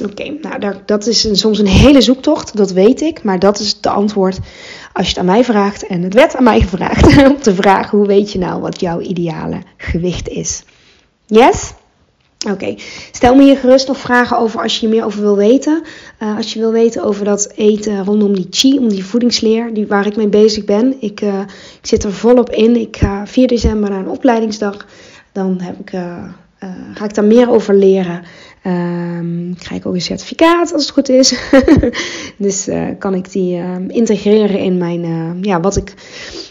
Oké, 0.03 0.37
nou 0.41 0.75
dat 0.85 1.07
is 1.07 1.39
soms 1.39 1.59
een 1.59 1.67
hele 1.67 2.01
zoektocht, 2.01 2.57
dat 2.57 2.71
weet 2.71 3.01
ik. 3.01 3.23
Maar 3.23 3.39
dat 3.39 3.59
is 3.59 3.81
de 3.81 3.89
antwoord 3.89 4.39
als 4.93 5.05
je 5.05 5.11
het 5.11 5.19
aan 5.19 5.25
mij 5.25 5.43
vraagt. 5.43 5.87
En 5.87 6.01
het 6.01 6.13
werd 6.13 6.35
aan 6.35 6.43
mij 6.43 6.61
gevraagd 6.61 7.17
om 7.29 7.41
te 7.41 7.55
vragen: 7.55 7.97
hoe 7.97 8.07
weet 8.07 8.31
je 8.31 8.39
nou 8.39 8.61
wat 8.61 8.79
jouw 8.79 8.99
ideale 8.99 9.61
gewicht 9.77 10.27
is? 10.27 10.63
Yes? 11.33 11.73
Oké, 12.51 12.75
stel 13.11 13.35
me 13.35 13.43
hier 13.43 13.57
gerust 13.57 13.87
nog 13.87 13.97
vragen 13.97 14.37
over 14.37 14.61
als 14.61 14.79
je 14.79 14.85
er 14.85 14.93
meer 14.93 15.05
over 15.05 15.21
wil 15.21 15.35
weten. 15.35 15.83
Uh, 16.19 16.37
als 16.37 16.53
je 16.53 16.59
wil 16.59 16.71
weten 16.71 17.03
over 17.03 17.25
dat 17.25 17.51
eten 17.55 18.05
rondom 18.05 18.35
die 18.35 18.47
chi, 18.49 18.77
om 18.77 18.89
die 18.89 19.05
voedingsleer, 19.05 19.73
die, 19.73 19.87
waar 19.87 20.05
ik 20.05 20.15
mee 20.15 20.27
bezig 20.27 20.65
ben. 20.65 20.95
Ik, 20.99 21.21
uh, 21.21 21.39
ik 21.81 21.87
zit 21.87 22.03
er 22.03 22.13
volop 22.13 22.49
in. 22.49 22.75
Ik 22.75 22.97
ga 22.97 23.27
4 23.27 23.47
december 23.47 23.89
naar 23.89 23.99
een 23.99 24.09
opleidingsdag. 24.09 24.85
Dan 25.31 25.59
heb 25.61 25.79
ik, 25.79 25.93
uh, 25.93 26.23
ga 26.93 27.05
ik 27.05 27.13
daar 27.13 27.25
meer 27.25 27.49
over 27.49 27.75
leren. 27.75 28.23
Um, 28.65 29.55
krijg 29.57 29.79
ik 29.79 29.85
ook 29.85 29.93
een 29.93 30.01
certificaat 30.01 30.73
als 30.73 30.81
het 30.81 30.91
goed 30.91 31.09
is. 31.09 31.39
dus 32.37 32.69
kan 32.99 33.13
ik 33.13 33.31
die 33.31 33.57
ehm, 33.57 33.89
integreren 33.89 34.59
in 34.59 34.77
mijn, 34.77 35.37
ja, 35.41 35.59
wat 35.59 35.75
ik 35.75 35.93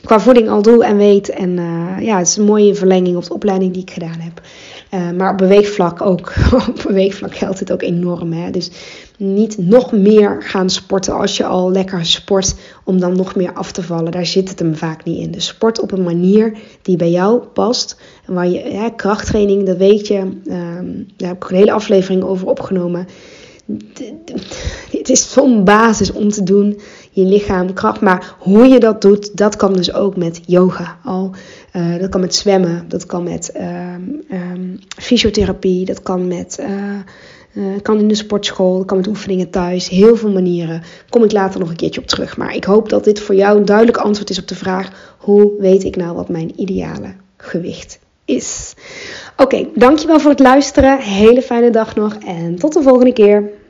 qua 0.05 0.21
voeding 0.21 0.49
al 0.49 0.63
doe 0.63 0.85
en 0.85 0.97
weet. 0.97 1.29
En 1.29 1.55
ja, 2.01 2.19
het 2.19 2.27
is 2.27 2.37
een 2.37 2.45
mooie 2.45 2.75
verlenging 2.75 3.17
op 3.17 3.25
de 3.25 3.35
opleiding 3.35 3.73
die 3.73 3.83
ik 3.83 3.91
gedaan 3.91 4.21
heb. 4.21 4.41
Uh, 4.95 5.11
maar 5.11 5.33
op 5.33 5.39
beweegvlak 5.39 6.03
ook. 6.03 6.33
op 6.69 6.83
beweegvlak 6.87 7.35
geldt 7.35 7.59
het 7.59 7.73
ook 7.73 7.83
enorm. 7.83 8.33
Hè? 8.33 8.51
Dus 8.51 8.71
niet 9.19 9.59
nog 9.59 9.93
meer 9.93 10.43
gaan 10.43 10.71
sporten 10.71 11.15
als 11.15 11.37
je 11.37 11.45
al 11.45 11.71
lekker 11.71 12.07
sport. 12.07 12.55
Om 12.85 13.01
dan 13.01 13.17
nog 13.17 13.35
meer 13.35 13.53
af 13.53 13.73
te 13.73 13.83
vallen. 13.83 14.13
Daar 14.13 14.27
zit 14.27 14.49
het 14.49 14.59
hem 14.59 14.77
vaak 14.77 15.05
niet 15.05 15.19
in. 15.19 15.31
Dus 15.31 15.47
sport 15.47 15.81
op 15.81 15.93
een 15.93 16.03
manier 16.03 16.53
die 16.83 16.97
bij 16.97 17.11
jou 17.11 17.39
past. 17.39 18.01
En 18.27 18.35
waar 18.35 18.49
je 18.49 18.93
krachttraining, 18.97 19.67
dat 19.67 19.77
weet 19.77 20.07
je. 20.07 20.19
Um, 20.19 21.07
daar 21.17 21.29
heb 21.29 21.45
ik 21.45 21.51
een 21.51 21.57
hele 21.57 21.73
aflevering 21.73 22.23
over 22.23 22.47
opgenomen. 22.47 23.07
Het 24.91 25.09
is 25.09 25.33
zo'n 25.33 25.65
basis 25.65 26.13
om 26.13 26.29
te 26.29 26.43
doen. 26.43 26.81
Je 27.11 27.25
lichaam 27.25 27.73
kracht. 27.73 28.01
Maar 28.01 28.35
hoe 28.39 28.67
je 28.67 28.81
dat 28.81 29.03
doet, 29.03 29.37
dat 29.37 29.57
kan 29.57 29.73
dus 29.73 29.95
ook 29.95 30.17
met 30.17 30.41
yoga 30.47 30.99
al. 31.05 31.31
Uh, 31.77 31.99
dat 31.99 32.09
kan 32.09 32.21
met 32.21 32.35
zwemmen, 32.35 32.85
dat 32.89 33.07
kan 33.07 33.23
met 33.23 33.53
um, 33.57 34.23
um, 34.33 34.79
fysiotherapie, 34.97 35.85
dat 35.85 36.03
kan 36.03 36.29
met. 36.29 36.59
Uh, 36.61 36.99
uh, 37.53 37.81
kan 37.83 37.99
in 37.99 38.09
de 38.09 38.15
sportschool, 38.15 38.85
kan 38.85 38.97
met 38.97 39.07
oefeningen 39.07 39.51
thuis. 39.51 39.89
Heel 39.89 40.17
veel 40.17 40.33
manieren. 40.33 40.83
Kom 41.09 41.25
ik 41.25 41.33
later 41.33 41.61
nog 41.61 41.69
een 41.69 41.77
keertje 41.77 42.01
op 42.01 42.07
terug. 42.07 42.37
Maar 42.37 42.55
ik 42.55 42.65
hoop 42.65 42.89
dat 42.89 43.05
dit 43.05 43.21
voor 43.21 43.35
jou 43.35 43.59
een 43.59 43.65
duidelijk 43.65 43.97
antwoord 43.97 44.31
is 44.31 44.39
op 44.39 44.49
de 44.49 44.55
vraag: 44.55 45.15
hoe 45.19 45.53
weet 45.59 45.85
ik 45.85 45.97
nou 45.97 46.15
wat 46.15 46.29
mijn 46.29 46.61
ideale 46.61 47.15
gewicht 47.37 47.99
is? 48.25 48.75
Oké, 49.37 49.67
dankjewel 49.75 50.21
voor 50.21 50.31
het 50.31 50.41
luisteren. 50.41 50.99
Hele 50.99 51.43
fijne 51.43 51.71
dag 51.71 51.95
nog 51.95 52.15
en 52.27 52.57
tot 52.57 52.73
de 52.73 52.83
volgende 52.83 53.13
keer. 53.13 53.61